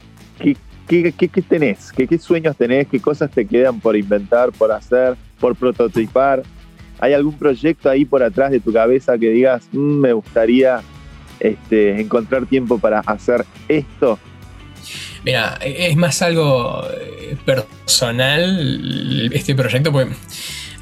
qué, 0.88 1.14
qué, 1.14 1.28
qué 1.30 1.42
tenés? 1.42 1.92
¿Qué, 1.92 2.08
¿Qué 2.08 2.18
sueños 2.18 2.56
tenés? 2.58 2.88
¿Qué 2.88 3.00
cosas 3.00 3.32
te 3.32 3.46
quedan 3.46 3.80
por 3.80 3.96
inventar, 3.96 4.52
por 4.52 4.72
hacer, 4.72 5.16
por 5.40 5.56
prototipar? 5.56 6.44
¿Hay 7.00 7.14
algún 7.14 7.38
proyecto 7.38 7.90
ahí 7.90 8.06
por 8.06 8.22
atrás 8.22 8.52
de 8.52 8.60
tu 8.60 8.74
cabeza 8.74 9.18
que 9.18 9.30
digas, 9.30 9.68
mm, 9.72 10.00
me 10.00 10.14
gustaría 10.14 10.82
este, 11.40 12.00
encontrar 12.02 12.46
tiempo 12.46 12.80
para 12.80 13.00
hacer 13.00 13.46
esto? 13.68 14.20
Mira, 15.24 15.58
es 15.62 15.96
más 15.98 16.22
algo 16.22 16.88
eh, 16.90 17.36
personal 17.46 19.30
este 19.34 19.56
proyecto, 19.56 19.92
porque 19.92 20.14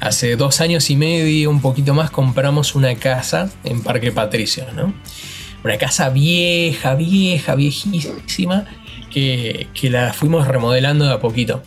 hace 0.00 0.36
dos 0.36 0.60
años 0.60 0.88
y 0.90 0.96
medio, 0.96 1.50
un 1.50 1.60
poquito 1.60 1.94
más, 1.94 2.10
compramos 2.10 2.74
una 2.74 2.94
casa 2.94 3.50
en 3.64 3.82
Parque 3.82 4.12
Patricio, 4.12 4.64
¿no? 4.74 4.94
Una 5.64 5.78
casa 5.78 6.10
vieja, 6.10 6.94
vieja, 6.94 7.56
viejísima, 7.56 8.66
que, 9.10 9.66
que 9.74 9.90
la 9.90 10.12
fuimos 10.12 10.46
remodelando 10.46 11.06
de 11.06 11.14
a 11.14 11.18
poquito. 11.18 11.62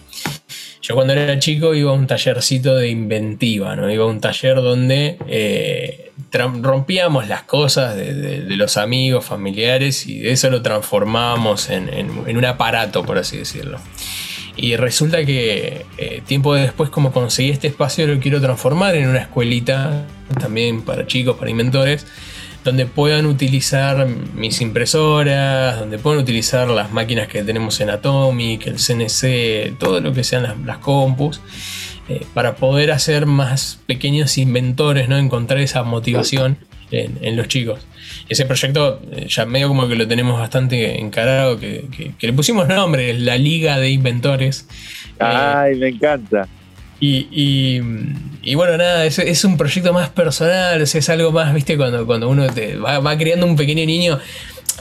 Yo 0.82 0.96
cuando 0.96 1.14
era 1.14 1.38
chico 1.38 1.76
iba 1.76 1.92
a 1.92 1.94
un 1.94 2.08
tallercito 2.08 2.76
de 2.76 2.90
inventiva, 2.90 3.76
¿no? 3.76 3.92
Iba 3.92 4.06
a 4.06 4.08
un 4.08 4.22
taller 4.22 4.56
donde 4.56 5.18
eh, 5.28 6.09
rompíamos 6.62 7.28
las 7.28 7.44
cosas 7.44 7.96
de, 7.96 8.44
los 8.50 8.78
amigos, 8.78 9.26
familiares 9.26 10.08
y 10.08 10.20
de 10.20 10.32
eso 10.32 10.50
lo 10.50 10.62
transformábamos 10.62 11.70
en, 11.70 12.10
un 12.10 12.46
aparato, 12.46 13.04
por 13.06 13.18
así 13.18 13.38
decirlo. 13.38 13.80
Y 14.56 14.76
resulta 14.76 15.24
que 15.26 15.86
eh, 15.98 16.22
tiempo 16.26 16.54
después, 16.54 16.90
como 16.90 17.12
conseguí 17.12 17.50
este 17.50 17.68
espacio, 17.68 18.06
lo 18.08 18.20
quiero 18.20 18.42
transformar 18.42 18.96
en 18.96 19.08
una 19.08 19.20
escuelita 19.20 20.06
también 20.40 20.82
para 20.82 21.08
chicos, 21.08 21.38
para 21.38 21.50
inventores 21.50 22.06
donde 22.64 22.86
puedan 22.86 23.26
utilizar 23.26 24.06
mis 24.36 24.62
impresoras, 24.62 25.80
donde 25.80 25.98
puedan 25.98 26.20
utilizar 26.20 26.68
las 26.68 26.92
máquinas 26.92 27.28
que 27.28 27.44
tenemos 27.44 27.80
en 27.80 27.90
Atomic, 27.90 28.68
el 28.68 28.76
CNC, 28.76 29.78
todo 29.80 30.02
lo 30.02 30.14
que 30.14 30.24
sean 30.24 30.66
las, 30.66 30.78
compus, 30.80 31.42
eh, 32.10 32.26
para 32.34 32.56
poder 32.56 32.92
hacer 32.92 33.28
más 33.28 33.80
pequeños 33.86 34.40
inventores, 34.40 35.08
¿no? 35.08 35.18
encontrar 35.18 35.60
esa 35.60 35.84
motivación 35.84 36.58
en, 36.90 37.36
los 37.38 37.48
chicos. 37.48 37.86
Ese 38.28 38.46
proyecto 38.46 39.00
eh, 39.12 39.28
ya 39.30 39.46
medio 39.46 39.68
como 39.68 39.88
que 39.88 39.96
lo 39.96 40.08
tenemos 40.08 40.40
bastante 40.40 41.00
encarado, 41.00 41.60
que, 41.60 41.86
le 42.20 42.34
pusimos 42.34 42.68
nombre, 42.68 43.14
la 43.14 43.38
Liga 43.38 43.78
de 43.78 43.92
Inventores. 43.92 44.68
Ay, 45.20 45.76
me 45.76 45.90
encanta. 45.90 46.48
Y, 47.00 47.80
bueno, 48.56 48.76
nada, 48.78 49.06
es, 49.06 49.20
es, 49.20 49.46
un 49.46 49.56
proyecto 49.56 49.94
más 49.94 50.10
personal, 50.10 50.82
es 50.82 51.10
algo 51.10 51.32
más, 51.32 51.54
viste, 51.54 51.78
cuando, 51.78 52.08
cuando 52.08 52.28
uno 52.28 52.48
te 52.48 52.76
va, 52.76 53.00
va, 53.00 53.18
creando 53.18 53.46
un 53.46 53.56
pequeño 53.56 53.86
niño, 53.86 54.20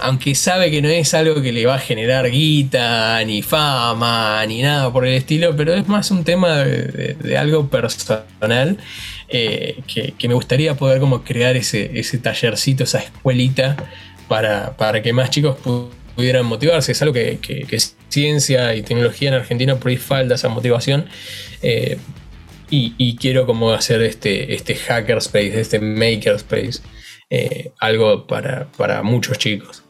aunque 0.00 0.34
sabe 0.34 0.70
que 0.70 0.82
no 0.82 0.88
es 0.88 1.14
algo 1.14 1.40
que 1.42 1.52
le 1.52 1.66
va 1.66 1.76
a 1.76 1.78
generar 1.78 2.30
guita, 2.30 3.22
ni 3.24 3.42
fama, 3.42 4.44
ni 4.46 4.62
nada 4.62 4.92
por 4.92 5.06
el 5.06 5.14
estilo, 5.14 5.56
pero 5.56 5.74
es 5.74 5.88
más 5.88 6.10
un 6.10 6.24
tema 6.24 6.58
de, 6.58 7.36
algo 7.36 7.68
personal 7.68 8.78
eh, 9.28 9.80
que, 9.86 10.28
me 10.28 10.34
gustaría 10.34 10.74
poder 10.76 11.00
como 11.00 11.24
crear 11.24 11.56
ese, 11.56 11.98
ese 11.98 12.18
tallercito, 12.18 12.84
esa 12.84 12.98
escuelita, 12.98 13.76
para, 14.28 14.76
para 14.76 15.02
que 15.02 15.12
más 15.12 15.30
chicos 15.30 15.56
pudieran 16.14 16.46
motivarse. 16.46 16.92
Es 16.92 17.02
algo 17.02 17.14
que, 17.14 17.38
que 17.40 17.78
ciencia 18.08 18.74
y 18.74 18.82
tecnología 18.82 19.28
en 19.28 19.34
Argentina 19.34 19.76
por 19.76 19.90
ahí 19.90 19.96
falta 19.96 20.34
esa 20.34 20.48
motivación. 20.48 21.06
Eh, 21.62 21.98
y, 22.70 23.16
quiero 23.16 23.46
como 23.46 23.72
hacer 23.72 24.02
este, 24.02 24.54
este 24.54 24.74
hackerspace, 24.74 25.58
este 25.58 25.78
makerspace, 25.78 26.80
eh, 27.30 27.72
algo 27.78 28.26
para, 28.26 28.66
para 28.76 29.02
muchos 29.02 29.38
chicos. 29.38 29.82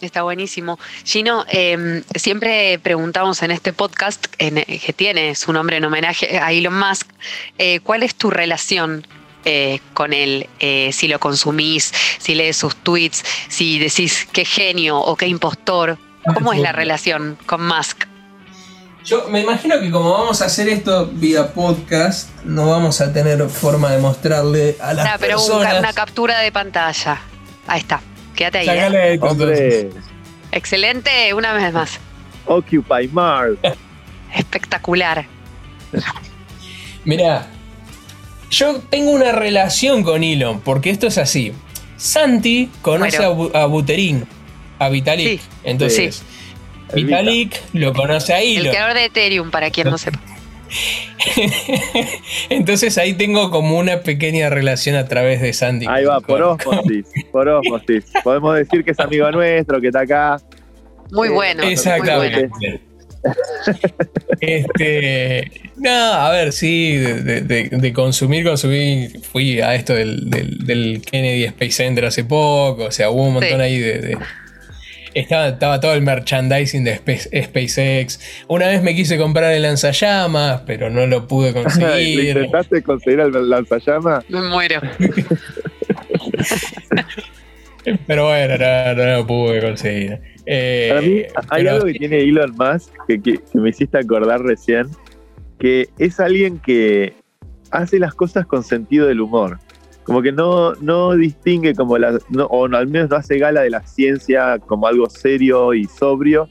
Está 0.00 0.22
buenísimo. 0.22 0.78
Gino, 1.04 1.44
em, 1.48 2.04
siempre 2.14 2.78
preguntamos 2.78 3.42
en 3.42 3.50
este 3.50 3.72
podcast, 3.72 4.26
que 4.26 4.94
tiene 4.94 5.34
su 5.34 5.52
nombre 5.52 5.78
en 5.78 5.84
homenaje 5.84 6.38
a 6.38 6.52
Elon 6.52 6.78
Musk, 6.78 7.08
eh, 7.58 7.80
¿cuál 7.80 8.04
es 8.04 8.14
tu 8.14 8.30
relación 8.30 9.06
con 9.94 10.12
él? 10.12 10.46
si 10.92 11.08
lo 11.08 11.18
consumís, 11.18 11.90
si 12.18 12.34
lees 12.34 12.58
sus 12.58 12.76
tweets, 12.76 13.24
si 13.48 13.78
decís 13.78 14.28
qué 14.30 14.44
genio 14.44 14.98
o 14.98 15.16
qué 15.16 15.26
impostor. 15.26 15.96
¿Cómo 16.34 16.52
es 16.52 16.60
la 16.60 16.72
relación 16.72 17.38
con 17.46 17.66
Musk? 17.66 18.04
Yo 19.08 19.26
me 19.30 19.40
imagino 19.40 19.80
que 19.80 19.90
como 19.90 20.12
vamos 20.12 20.42
a 20.42 20.44
hacer 20.44 20.68
esto 20.68 21.06
vía 21.10 21.54
podcast, 21.54 22.28
no 22.44 22.68
vamos 22.68 23.00
a 23.00 23.10
tener 23.10 23.42
forma 23.48 23.90
de 23.90 24.02
mostrarle 24.02 24.76
a 24.82 24.92
las 24.92 25.06
no, 25.06 25.12
pero 25.18 25.38
personas. 25.38 25.78
una 25.78 25.94
captura 25.94 26.40
de 26.40 26.52
pantalla. 26.52 27.18
Ahí 27.66 27.80
está. 27.80 28.02
Quédate 28.36 28.58
ahí. 28.58 28.68
¿eh? 28.68 29.90
Excelente, 30.52 31.32
una 31.32 31.54
vez 31.54 31.72
más. 31.72 31.98
Occupy 32.44 33.08
Mars. 33.10 33.56
Espectacular. 34.34 35.24
Mira, 37.06 37.46
yo 38.50 38.78
tengo 38.90 39.12
una 39.12 39.32
relación 39.32 40.02
con 40.02 40.22
Elon, 40.22 40.60
porque 40.60 40.90
esto 40.90 41.06
es 41.06 41.16
así. 41.16 41.54
Santi 41.96 42.70
conoce 42.82 43.24
a, 43.24 43.64
Buterín, 43.64 44.26
a 44.78 44.90
Vitalik. 44.90 45.40
Entonces, 45.64 46.22
Vitalik 46.94 47.60
lo 47.72 47.92
conoce 47.92 48.32
ahí. 48.32 48.56
El 48.56 48.68
creador 48.70 48.94
de 48.94 49.04
Ethereum, 49.06 49.50
para 49.50 49.70
quien 49.70 49.90
no 49.90 49.98
sepa. 49.98 50.20
Entonces 52.50 52.98
ahí 52.98 53.14
tengo 53.14 53.50
como 53.50 53.78
una 53.78 54.00
pequeña 54.00 54.50
relación 54.50 54.96
a 54.96 55.06
través 55.06 55.40
de 55.40 55.52
Sandy. 55.52 55.86
Ahí 55.88 56.04
va, 56.04 56.20
por 56.20 56.42
osmosis, 56.42 57.06
por 57.32 57.48
osmosis. 57.48 58.04
Podemos 58.22 58.56
decir 58.56 58.84
que 58.84 58.92
es 58.92 59.00
amigo 59.00 59.30
nuestro, 59.30 59.80
que 59.80 59.88
está 59.88 60.00
acá. 60.00 60.40
Muy 61.10 61.28
bueno. 61.30 61.62
Exactamente. 61.62 62.50
este, 64.40 65.50
no, 65.76 65.90
a 65.90 66.30
ver, 66.30 66.52
sí, 66.52 66.96
de, 66.96 67.92
consumir, 67.92 68.44
consumir, 68.44 69.20
fui 69.22 69.60
a 69.60 69.74
esto 69.74 69.94
del, 69.94 70.30
del, 70.30 71.02
Kennedy 71.04 71.44
Space 71.44 71.72
Center 71.72 72.04
hace 72.04 72.24
poco, 72.24 72.84
o 72.84 72.90
sea, 72.92 73.10
hubo 73.10 73.26
un 73.26 73.34
montón 73.34 73.60
ahí 73.60 73.78
de, 73.78 74.16
estaba, 75.20 75.80
todo 75.80 75.94
el 75.94 76.02
merchandising 76.02 76.84
de 76.84 76.96
SpaceX. 76.96 78.44
Una 78.48 78.68
vez 78.68 78.82
me 78.82 78.94
quise 78.94 79.16
comprar 79.18 79.52
el 79.52 79.62
lanzallamas, 79.62 80.62
pero 80.66 80.90
no 80.90 81.06
lo 81.06 81.26
pude 81.26 81.52
conseguir. 81.54 82.36
¿Intentaste 82.36 82.82
conseguir 82.82 83.20
el 83.20 83.50
lanzallamas? 83.50 84.24
Me 84.28 84.42
muero. 84.42 84.80
pero 88.06 88.26
bueno, 88.26 88.54
no, 88.94 89.16
lo 89.16 89.26
pude 89.26 89.60
conseguir. 89.60 90.20
Eh, 90.46 90.88
Para 90.88 91.02
mí 91.02 91.22
hay 91.50 91.66
algo 91.66 91.86
que 91.86 91.94
tiene 91.94 92.20
Elon 92.20 92.54
Musk 92.56 92.92
que, 93.06 93.20
que, 93.20 93.40
me 93.54 93.70
hiciste 93.70 93.98
acordar 93.98 94.40
recién, 94.40 94.86
que 95.58 95.88
es 95.98 96.20
alguien 96.20 96.58
que 96.58 97.14
hace 97.70 97.98
las 97.98 98.14
cosas 98.14 98.46
con 98.46 98.62
sentido 98.62 99.06
del 99.06 99.20
humor. 99.20 99.58
Como 100.08 100.22
que 100.22 100.32
no, 100.32 100.72
no 100.76 101.14
distingue 101.14 101.74
como 101.74 101.98
la, 101.98 102.18
no, 102.30 102.46
o 102.46 102.64
al 102.64 102.86
menos 102.86 103.10
no 103.10 103.16
hace 103.16 103.36
gala 103.36 103.60
de 103.60 103.68
la 103.68 103.86
ciencia 103.86 104.58
como 104.58 104.86
algo 104.86 105.10
serio 105.10 105.74
y 105.74 105.84
sobrio, 105.84 106.48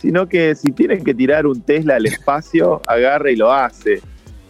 sino 0.00 0.28
que 0.28 0.56
si 0.56 0.72
tiene 0.72 0.98
que 0.98 1.14
tirar 1.14 1.46
un 1.46 1.60
Tesla 1.60 1.94
al 1.94 2.06
espacio, 2.06 2.82
agarra 2.88 3.30
y 3.30 3.36
lo 3.36 3.52
hace. 3.52 4.02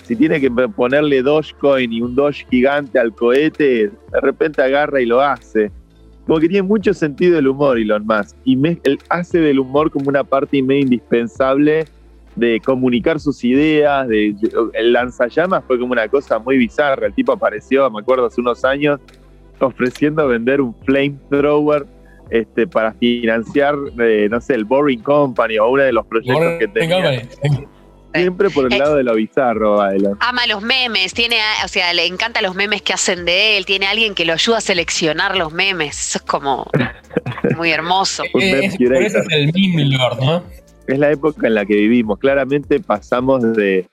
Si 0.04 0.16
tiene 0.16 0.40
que 0.40 0.50
ponerle 0.50 1.20
Dogecoin 1.20 1.92
y 1.92 2.00
un 2.00 2.14
Doge 2.14 2.46
gigante 2.50 2.98
al 2.98 3.14
cohete, 3.14 3.90
de 3.90 4.20
repente 4.22 4.62
agarra 4.62 5.02
y 5.02 5.04
lo 5.04 5.20
hace. 5.20 5.70
Como 6.26 6.40
que 6.40 6.48
tiene 6.48 6.66
mucho 6.66 6.94
sentido 6.94 7.38
el 7.38 7.48
humor 7.48 7.78
Elon 7.78 8.06
Musk. 8.06 8.38
Y 8.44 8.56
me, 8.56 8.80
él 8.84 8.98
hace 9.10 9.38
del 9.38 9.58
humor 9.58 9.90
como 9.90 10.08
una 10.08 10.24
parte 10.24 10.62
medio 10.62 10.80
indispensable 10.80 11.84
de 12.36 12.60
comunicar 12.64 13.18
sus 13.18 13.42
ideas, 13.44 14.06
de, 14.08 14.34
de- 14.40 14.50
el 14.74 14.92
lanzallamas 14.92 15.64
fue 15.66 15.78
como 15.78 15.92
una 15.92 16.06
cosa 16.08 16.38
muy 16.38 16.56
bizarra. 16.58 17.06
El 17.06 17.14
tipo 17.14 17.32
apareció, 17.32 17.90
me 17.90 18.00
acuerdo, 18.00 18.26
hace 18.26 18.40
unos 18.40 18.64
años, 18.64 19.00
ofreciendo 19.58 20.28
vender 20.28 20.60
un 20.60 20.74
flamethrower 20.84 21.86
este, 22.30 22.66
para 22.66 22.92
financiar, 22.94 23.74
eh, 24.00 24.28
no 24.30 24.40
sé, 24.40 24.54
el 24.54 24.64
Boring 24.64 25.00
Company 25.02 25.58
o 25.58 25.68
uno 25.70 25.82
de 25.82 25.92
los 25.92 26.06
proyectos 26.06 26.58
que 26.58 26.68
tenía. 26.68 27.22
Siempre 28.14 28.48
por 28.48 28.72
el 28.72 28.78
lado 28.78 28.96
de 28.96 29.02
lo 29.04 29.14
bizarro, 29.14 29.84
Elon. 29.90 30.16
Ama 30.20 30.46
los 30.46 30.62
memes, 30.62 31.12
tiene, 31.12 31.36
o 31.64 31.68
sea, 31.68 31.92
le 31.92 32.06
encanta 32.06 32.40
los 32.40 32.54
memes 32.54 32.80
que 32.80 32.94
hacen 32.94 33.26
de 33.26 33.58
él, 33.58 33.66
tiene 33.66 33.86
alguien 33.86 34.14
que 34.14 34.24
lo 34.24 34.32
ayuda 34.32 34.58
a 34.58 34.60
seleccionar 34.62 35.36
los 35.36 35.52
memes. 35.52 36.08
Eso 36.08 36.18
es 36.18 36.24
como 36.24 36.66
muy 37.56 37.70
hermoso. 37.72 38.22
Un 38.32 38.42
Eh, 38.42 38.52
meme 38.54 38.66
es- 38.66 38.76
por 38.78 38.94
eso 38.96 39.18
curator. 39.18 39.32
es 39.32 39.38
el 39.38 39.52
meme 39.52 39.84
lord, 39.96 40.18
¿no? 40.22 40.42
Es 40.86 40.98
la 40.98 41.10
época 41.10 41.46
en 41.46 41.54
la 41.54 41.64
que 41.64 41.74
vivimos. 41.74 42.18
Claramente 42.18 42.80
pasamos 42.80 43.42
de, 43.54 43.86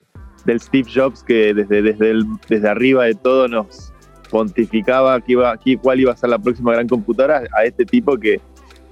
del 0.45 0.59
Steve 0.59 0.87
Jobs 0.93 1.23
que 1.23 1.53
desde, 1.53 1.81
desde, 1.81 2.11
el- 2.11 2.25
desde 2.49 2.67
arriba 2.69 3.05
de 3.05 3.15
todo 3.15 3.47
nos 3.47 3.91
pontificaba 4.29 5.19
que 5.21 5.33
iba, 5.33 5.57
que- 5.57 5.77
cuál 5.77 5.99
iba 5.99 6.11
a 6.11 6.17
ser 6.17 6.29
la 6.29 6.39
próxima 6.39 6.73
gran 6.73 6.87
computadora, 6.87 7.43
a 7.57 7.63
este 7.65 7.85
tipo 7.85 8.17
que, 8.17 8.41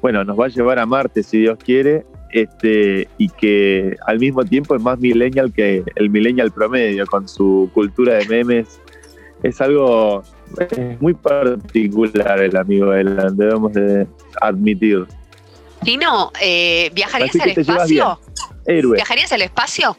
bueno, 0.01 0.23
nos 0.23 0.39
va 0.39 0.45
a 0.45 0.49
llevar 0.49 0.79
a 0.79 0.85
Marte 0.85 1.23
si 1.23 1.39
Dios 1.39 1.57
quiere, 1.63 2.05
este, 2.31 3.07
y 3.17 3.27
que 3.27 3.97
al 4.07 4.17
mismo 4.19 4.45
tiempo 4.45 4.75
es 4.75 4.81
más 4.81 4.97
millennial 4.99 5.51
que 5.51 5.83
el 5.95 6.09
millennial 6.09 6.51
promedio, 6.51 7.05
con 7.05 7.27
su 7.27 7.69
cultura 7.73 8.13
de 8.15 8.25
memes. 8.27 8.79
Es 9.43 9.59
algo 9.59 10.23
es 10.69 11.01
muy 11.01 11.13
particular 11.13 12.41
el 12.41 12.55
amigo 12.55 12.93
Elan, 12.93 13.35
debemos 13.35 13.73
de 13.73 14.05
admitir. 14.41 15.05
Tino, 15.83 16.31
eh, 16.41 16.89
¿viajarías 16.93 17.35
al 17.39 17.49
espacio? 17.49 18.19
Héroe. 18.65 18.95
¿Viajarías 18.95 19.31
al 19.31 19.41
espacio? 19.41 19.97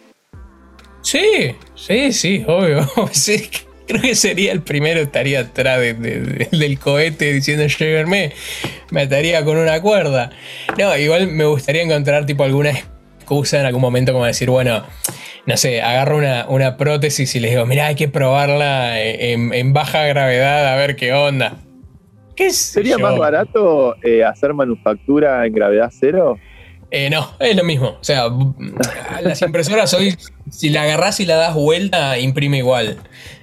Sí, 1.03 1.57
sí, 1.75 2.13
sí, 2.13 2.45
obvio. 2.47 2.89
Sí, 3.13 3.51
creo 3.87 4.01
que 4.03 4.15
sería 4.15 4.53
el 4.53 4.63
primero, 4.63 5.01
estaría 5.01 5.41
atrás 5.41 5.81
de- 5.81 5.95
de- 5.95 6.21
de- 6.21 6.49
del 6.57 6.79
cohete 6.79 7.33
diciendo 7.33 7.67
llévenme, 7.67 8.33
me 8.91 9.03
ataría 9.03 9.45
con 9.45 9.57
una 9.57 9.81
cuerda. 9.83 10.31
No, 10.79 10.97
igual 10.97 11.27
me 11.29 11.45
gustaría 11.47 11.83
encontrar 11.83 12.25
tipo 12.27 12.45
alguna 12.45 12.71
excusa 12.71 13.59
en 13.61 13.67
algún 13.67 13.83
momento 13.83 14.13
como 14.13 14.25
decir, 14.25 14.49
bueno, 14.51 14.85
no 15.47 15.57
sé, 15.57 15.83
agarro 15.83 16.19
una, 16.19 16.47
una 16.49 16.77
prótesis 16.77 17.35
y 17.35 17.41
les 17.41 17.51
digo, 17.51 17.67
mirá, 17.67 17.87
hay 17.89 17.97
que 17.97 18.07
probarla 18.09 19.01
en, 19.03 19.53
en 19.53 19.73
baja 19.73 20.05
gravedad 20.07 20.73
a 20.73 20.77
ver 20.77 20.95
qué 20.95 21.13
onda. 21.13 21.57
¿Qué 22.37 22.51
sé 22.51 22.75
¿Sería 22.75 22.97
yo? 22.97 23.01
más 23.01 23.19
barato 23.19 23.97
eh, 24.03 24.25
hacer 24.25 24.55
manufactura 24.55 25.45
en 25.47 25.53
gravedad 25.55 25.91
cero? 25.93 26.39
Eh, 26.91 27.09
no, 27.09 27.27
es 27.41 27.57
lo 27.57 27.65
mismo. 27.65 27.89
O 28.01 28.05
sea, 28.05 28.25
las 29.23 29.41
impresoras 29.43 29.95
hoy, 29.95 30.15
si 30.51 30.69
la 30.69 30.83
agarrás 30.83 31.21
y 31.21 31.27
la 31.27 31.37
das 31.37 31.55
vuelta, 31.55 32.19
imprime 32.19 32.59
igual. 32.59 32.99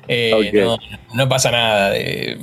Eh, 0.07 0.51
no, 0.53 0.77
no 1.15 1.29
pasa 1.29 1.51
nada. 1.51 1.95
Eh, 1.97 2.37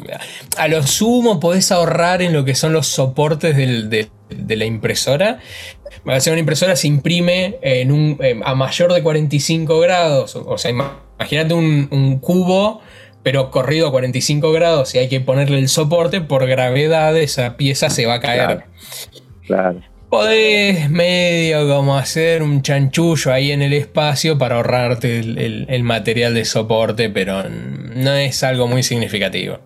a 0.57 0.69
lo 0.69 0.83
sumo 0.85 1.39
podés 1.41 1.71
ahorrar 1.73 2.23
en 2.23 2.33
lo 2.33 2.45
que 2.45 2.55
son 2.55 2.73
los 2.73 2.87
soportes 2.89 3.57
del- 3.57 3.89
de, 3.91 4.09
de 4.31 4.57
la 4.57 4.65
impresora. 4.65 5.39
Va 6.09 6.15
a 6.17 6.21
ser 6.21 6.33
una 6.33 6.41
impresora 6.41 6.75
se 6.77 6.89
imprime 6.89 7.57
en 7.63 7.91
un, 7.93 8.19
eh, 8.21 8.41
a 8.45 8.55
mayor 8.57 8.93
de 8.93 9.03
45 9.03 9.79
grados. 9.81 10.35
O 10.37 10.59
sea, 10.59 10.71
ima- 10.73 10.93
imagínate 11.19 11.55
un, 11.55 11.89
un 11.91 12.19
cubo, 12.19 12.81
pero 13.27 13.51
corrido 13.51 13.89
a 13.89 13.91
45 13.91 14.53
grados 14.53 14.95
y 14.95 14.99
hay 14.99 15.09
que 15.09 15.21
ponerle 15.21 15.59
el 15.59 15.67
soporte. 15.67 16.21
Por 16.21 16.47
gravedad, 16.47 17.17
esa 17.19 17.57
pieza 17.57 17.91
se 17.91 18.07
va 18.07 18.15
a 18.15 18.21
caer. 18.21 18.47
Claro. 18.47 18.63
Claro. 19.49 19.81
Podés 20.09 20.89
medio 20.91 21.67
como 21.67 21.99
hacer 21.99 22.41
un 22.45 22.63
chanchullo 22.63 23.33
ahí 23.33 23.51
en 23.51 23.63
el 23.63 23.73
espacio 23.73 24.39
para 24.39 24.55
ahorrarte 24.55 25.19
el, 25.19 25.39
el- 25.39 25.67
el 25.69 25.83
material 25.83 26.35
de 26.35 26.45
soporte, 26.45 27.11
pero 27.11 27.43
no 27.49 28.13
es 28.13 28.45
algo 28.45 28.69
muy 28.69 28.85
significativo. 28.85 29.59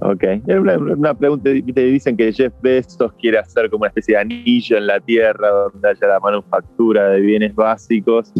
Ok. 0.00 0.24
Una, 0.48 0.76
una 0.76 1.14
pregunta, 1.14 1.50
te 1.74 1.80
dicen 1.84 2.16
que 2.16 2.32
Jeff 2.32 2.52
Bezos 2.60 3.12
quiere 3.20 3.38
hacer 3.38 3.70
como 3.70 3.82
una 3.82 3.88
especie 3.90 4.16
de 4.16 4.20
anillo 4.20 4.78
en 4.78 4.88
la 4.88 4.98
Tierra 4.98 5.48
donde 5.72 5.88
haya 5.90 6.08
la 6.08 6.18
manufactura 6.18 7.10
de 7.10 7.20
bienes 7.20 7.54
básicos 7.54 8.32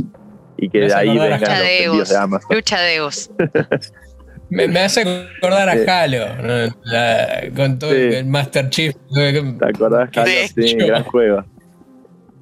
y 0.59 0.69
que 0.69 0.81
de 0.81 0.93
ahí 0.95 1.11
vengan 1.17 1.31
los 1.31 1.41
Lucha 1.41 1.61
de 1.61 1.85
envíos 1.85 1.95
egos. 1.95 2.09
de 2.11 2.17
Amazon. 2.17 2.57
Lucha 2.57 2.81
de 2.81 2.95
egos. 2.97 3.31
Me, 4.55 4.69
me 4.69 4.81
hace 4.81 5.01
acordar 5.39 5.69
a 5.69 6.03
Halo, 6.03 6.37
¿no? 6.43 6.75
La- 6.85 7.43
con 7.57 7.79
todo 7.79 7.91
Sí. 7.91 7.97
el 7.97 8.27
Master 8.27 8.71
Chief. 8.71 8.95
¿Te 9.13 9.39
acordás, 9.67 10.09
Halo? 10.17 10.27
Sí. 10.55 10.69
Sí, 10.69 10.75
gran 10.77 11.03
juego. 11.13 11.45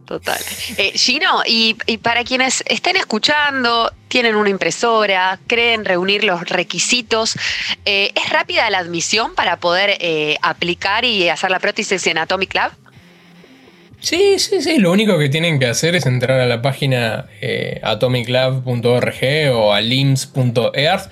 Total. 0.04 0.38
Eh, 0.76 0.92
Gino, 0.94 1.42
y, 1.46 1.76
y 1.86 1.96
para 1.98 2.22
quienes 2.24 2.62
estén 2.66 2.96
escuchando, 2.96 3.90
tienen 4.08 4.34
una 4.34 4.50
impresora, 4.50 5.38
creen 5.46 5.84
reunir 5.86 6.24
los 6.24 6.42
requisitos, 6.48 7.34
eh, 7.86 8.10
¿es 8.14 8.28
rápida 8.30 8.68
la 8.68 8.78
admisión 8.78 9.34
para 9.34 9.56
poder 9.58 9.96
eh, 10.00 10.36
aplicar 10.42 11.04
y 11.06 11.28
hacer 11.30 11.50
la 11.50 11.60
prótesis 11.60 12.06
en 12.08 12.18
Atomic 12.18 12.52
Lab? 12.54 12.72
Sí, 14.02 14.38
sí, 14.38 14.60
sí. 14.60 14.78
Lo 14.78 14.90
único 14.92 15.16
que 15.18 15.28
tienen 15.28 15.58
que 15.60 15.66
hacer 15.66 15.94
es 15.94 16.06
entrar 16.06 16.40
a 16.40 16.46
la 16.46 16.60
página 16.60 17.26
eh, 17.40 17.80
atomiclab.org 17.84 19.14
o 19.54 19.72
a 19.72 19.80
lims.earth. 19.80 21.10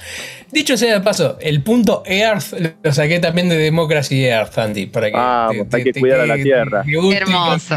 Dicho 0.53 0.77
sea 0.77 0.95
de 0.95 1.01
paso, 1.01 1.39
el 1.41 1.63
punto 1.63 2.03
Earth 2.05 2.53
lo 2.83 2.93
saqué 2.93 3.21
también 3.21 3.49
de 3.49 3.57
Democracy 3.57 4.25
Earth, 4.25 4.59
Andy, 4.59 4.87
para 4.87 5.07
que 5.11 5.17
Vamos, 5.17 5.67
hay 5.73 5.85
que 5.85 5.93
cuidar 6.01 6.21
a 6.21 6.27
la 6.27 6.35
tierra. 6.35 6.83
te 6.85 6.97
guste 6.97 7.17
el 7.19 7.23
Hermoso. 7.23 7.77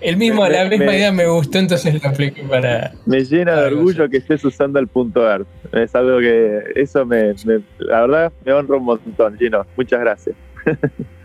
El 0.00 0.16
mismo, 0.18 0.42
Me- 0.44 0.50
la 0.50 0.64
misma 0.66 0.86
me- 0.86 0.96
idea 0.96 1.12
me 1.12 1.26
gustó, 1.26 1.58
entonces 1.58 2.02
lo 2.02 2.08
apliqué 2.08 2.42
para. 2.44 2.92
Me 3.06 3.24
llena 3.24 3.56
de 3.60 3.66
orgullo 3.66 4.08
que 4.08 4.18
estés 4.18 4.42
usando 4.44 4.78
el 4.78 4.88
punto 4.88 5.28
Earth. 5.28 5.46
Es 5.72 5.94
algo 5.94 6.18
que 6.20 6.60
eso 6.76 7.04
me, 7.04 7.34
me- 7.44 7.60
la 7.78 8.02
verdad 8.02 8.32
me 8.44 8.52
honra 8.52 8.76
un 8.76 8.84
montón, 8.84 9.36
Gino. 9.38 9.66
Muchas 9.76 10.00
gracias. 10.00 10.36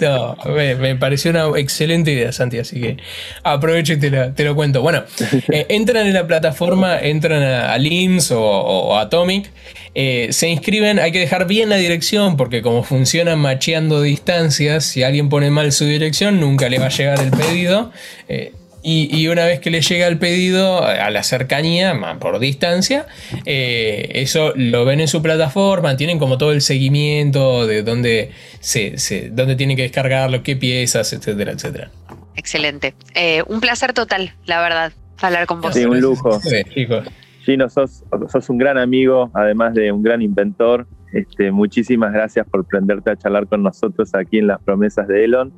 No, 0.00 0.36
me, 0.46 0.74
me 0.76 0.96
pareció 0.96 1.30
una 1.30 1.46
excelente 1.58 2.12
idea, 2.12 2.32
Santi, 2.32 2.58
así 2.58 2.80
que 2.80 2.96
aprovecho 3.42 3.92
y 3.94 3.98
te 3.98 4.10
lo, 4.10 4.32
te 4.32 4.44
lo 4.44 4.54
cuento. 4.54 4.82
Bueno, 4.82 5.04
eh, 5.48 5.66
entran 5.68 6.06
en 6.06 6.14
la 6.14 6.26
plataforma, 6.26 6.98
entran 6.98 7.42
a, 7.42 7.72
a 7.72 7.78
LIMS 7.78 8.30
o, 8.32 8.40
o 8.40 8.96
Atomic, 8.96 9.50
eh, 9.94 10.28
se 10.32 10.48
inscriben, 10.48 10.98
hay 10.98 11.12
que 11.12 11.20
dejar 11.20 11.46
bien 11.46 11.68
la 11.68 11.76
dirección 11.76 12.36
porque 12.36 12.62
como 12.62 12.82
funciona 12.82 13.36
macheando 13.36 14.02
distancias, 14.02 14.84
si 14.84 15.02
alguien 15.02 15.28
pone 15.28 15.50
mal 15.50 15.70
su 15.72 15.84
dirección, 15.84 16.40
nunca 16.40 16.68
le 16.68 16.78
va 16.78 16.86
a 16.86 16.90
llegar 16.90 17.20
el 17.20 17.30
pedido. 17.30 17.92
eh, 18.28 18.52
y, 18.84 19.08
y 19.16 19.26
una 19.28 19.44
vez 19.46 19.58
que 19.60 19.70
le 19.70 19.80
llega 19.80 20.06
el 20.06 20.18
pedido 20.18 20.84
a 20.84 21.10
la 21.10 21.22
cercanía, 21.22 21.98
por 22.20 22.38
distancia, 22.38 23.06
eh, 23.46 24.10
eso 24.14 24.52
lo 24.54 24.84
ven 24.84 25.00
en 25.00 25.08
su 25.08 25.22
plataforma, 25.22 25.96
tienen 25.96 26.18
como 26.18 26.38
todo 26.38 26.52
el 26.52 26.60
seguimiento 26.60 27.66
de 27.66 27.82
dónde, 27.82 28.30
se, 28.60 28.98
se- 28.98 29.30
dónde 29.30 29.56
tienen 29.56 29.76
que 29.76 29.82
descargarlo, 29.82 30.42
qué 30.42 30.54
piezas, 30.56 31.12
etcétera, 31.12 31.52
etcétera. 31.52 31.90
Excelente. 32.36 32.94
Eh, 33.14 33.42
un 33.46 33.60
placer 33.60 33.92
total, 33.92 34.34
la 34.46 34.60
verdad, 34.60 34.92
hablar 35.20 35.46
con 35.46 35.60
vos. 35.60 35.74
Sí, 35.74 35.84
un 35.84 36.00
lujo. 36.00 36.40
Sí, 36.40 36.62
chicos. 36.74 37.06
Gino, 37.44 37.68
sos, 37.68 38.04
sos 38.32 38.48
un 38.50 38.58
gran 38.58 38.78
amigo, 38.78 39.30
además 39.34 39.74
de 39.74 39.92
un 39.92 40.02
gran 40.02 40.22
inventor. 40.22 40.86
Este, 41.12 41.52
muchísimas 41.52 42.12
gracias 42.12 42.46
por 42.50 42.66
prenderte 42.66 43.10
a 43.10 43.16
charlar 43.16 43.46
con 43.46 43.62
nosotros 43.62 44.14
aquí 44.14 44.38
en 44.38 44.48
las 44.48 44.60
promesas 44.62 45.06
de 45.06 45.24
Elon. 45.24 45.52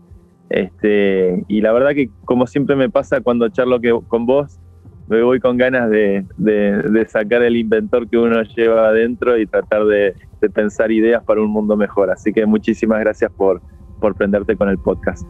Este, 0.51 1.45
y 1.49 1.61
la 1.61 1.73
verdad 1.73 1.91
que 1.91 2.09
como 2.25 2.47
siempre 2.47 2.77
me 2.77 2.89
pasa 2.89 3.21
cuando 3.21 3.49
charlo 3.49 3.81
con 4.07 4.27
vos, 4.27 4.59
me 5.09 5.23
voy 5.23 5.41
con 5.41 5.57
ganas 5.57 5.89
de, 5.91 6.25
sacar 7.09 7.43
el 7.43 7.57
inventor 7.57 8.09
que 8.09 8.19
uno 8.19 8.43
lleva 8.43 8.89
adentro 8.89 9.39
y 9.39 9.47
tratar 9.47 9.85
de, 9.85 10.15
de 10.41 10.51
pensar 10.51 10.91
ideas 10.91 11.23
para 11.25 11.41
un 11.41 11.51
mundo 11.51 11.77
mejor. 11.77 12.11
Así 12.11 12.33
que 12.33 12.45
muchísimas 12.47 13.01
gracias 13.01 13.31
por, 13.33 13.61
por 14.01 14.15
prenderte 14.15 14.57
con 14.57 14.69
el 14.69 14.79
podcast. 14.79 15.27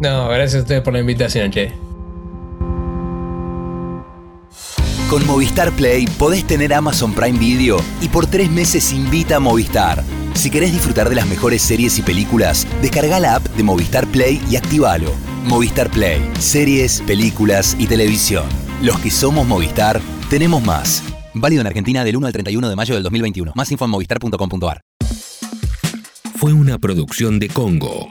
No, 0.00 0.28
gracias 0.28 0.56
a 0.56 0.58
ustedes 0.60 0.82
por 0.82 0.92
la 0.92 1.00
invitación, 1.00 1.50
che. 1.50 1.70
Con 5.12 5.26
Movistar 5.26 5.70
Play 5.72 6.06
podés 6.06 6.46
tener 6.46 6.72
Amazon 6.72 7.12
Prime 7.12 7.38
Video 7.38 7.76
y 8.00 8.08
por 8.08 8.26
tres 8.26 8.50
meses 8.50 8.94
invita 8.94 9.36
a 9.36 9.40
Movistar. 9.40 10.02
Si 10.32 10.48
querés 10.48 10.72
disfrutar 10.72 11.10
de 11.10 11.14
las 11.14 11.26
mejores 11.26 11.60
series 11.60 11.98
y 11.98 12.02
películas, 12.02 12.66
descarga 12.80 13.20
la 13.20 13.34
app 13.34 13.44
de 13.44 13.62
Movistar 13.62 14.06
Play 14.06 14.40
y 14.50 14.56
activalo. 14.56 15.12
Movistar 15.44 15.90
Play, 15.90 16.26
series, 16.38 17.02
películas 17.02 17.76
y 17.78 17.88
televisión. 17.88 18.46
Los 18.80 18.98
que 19.00 19.10
somos 19.10 19.46
Movistar, 19.46 20.00
tenemos 20.30 20.64
más. 20.64 21.02
Válido 21.34 21.60
en 21.60 21.66
Argentina 21.66 22.04
del 22.04 22.16
1 22.16 22.28
al 22.28 22.32
31 22.32 22.70
de 22.70 22.76
mayo 22.76 22.94
del 22.94 23.02
2021. 23.02 23.52
Más 23.54 23.70
info 23.70 23.84
en 23.84 23.90
movistar.com.ar. 23.90 24.80
Fue 26.36 26.54
una 26.54 26.78
producción 26.78 27.38
de 27.38 27.48
Congo. 27.50 28.08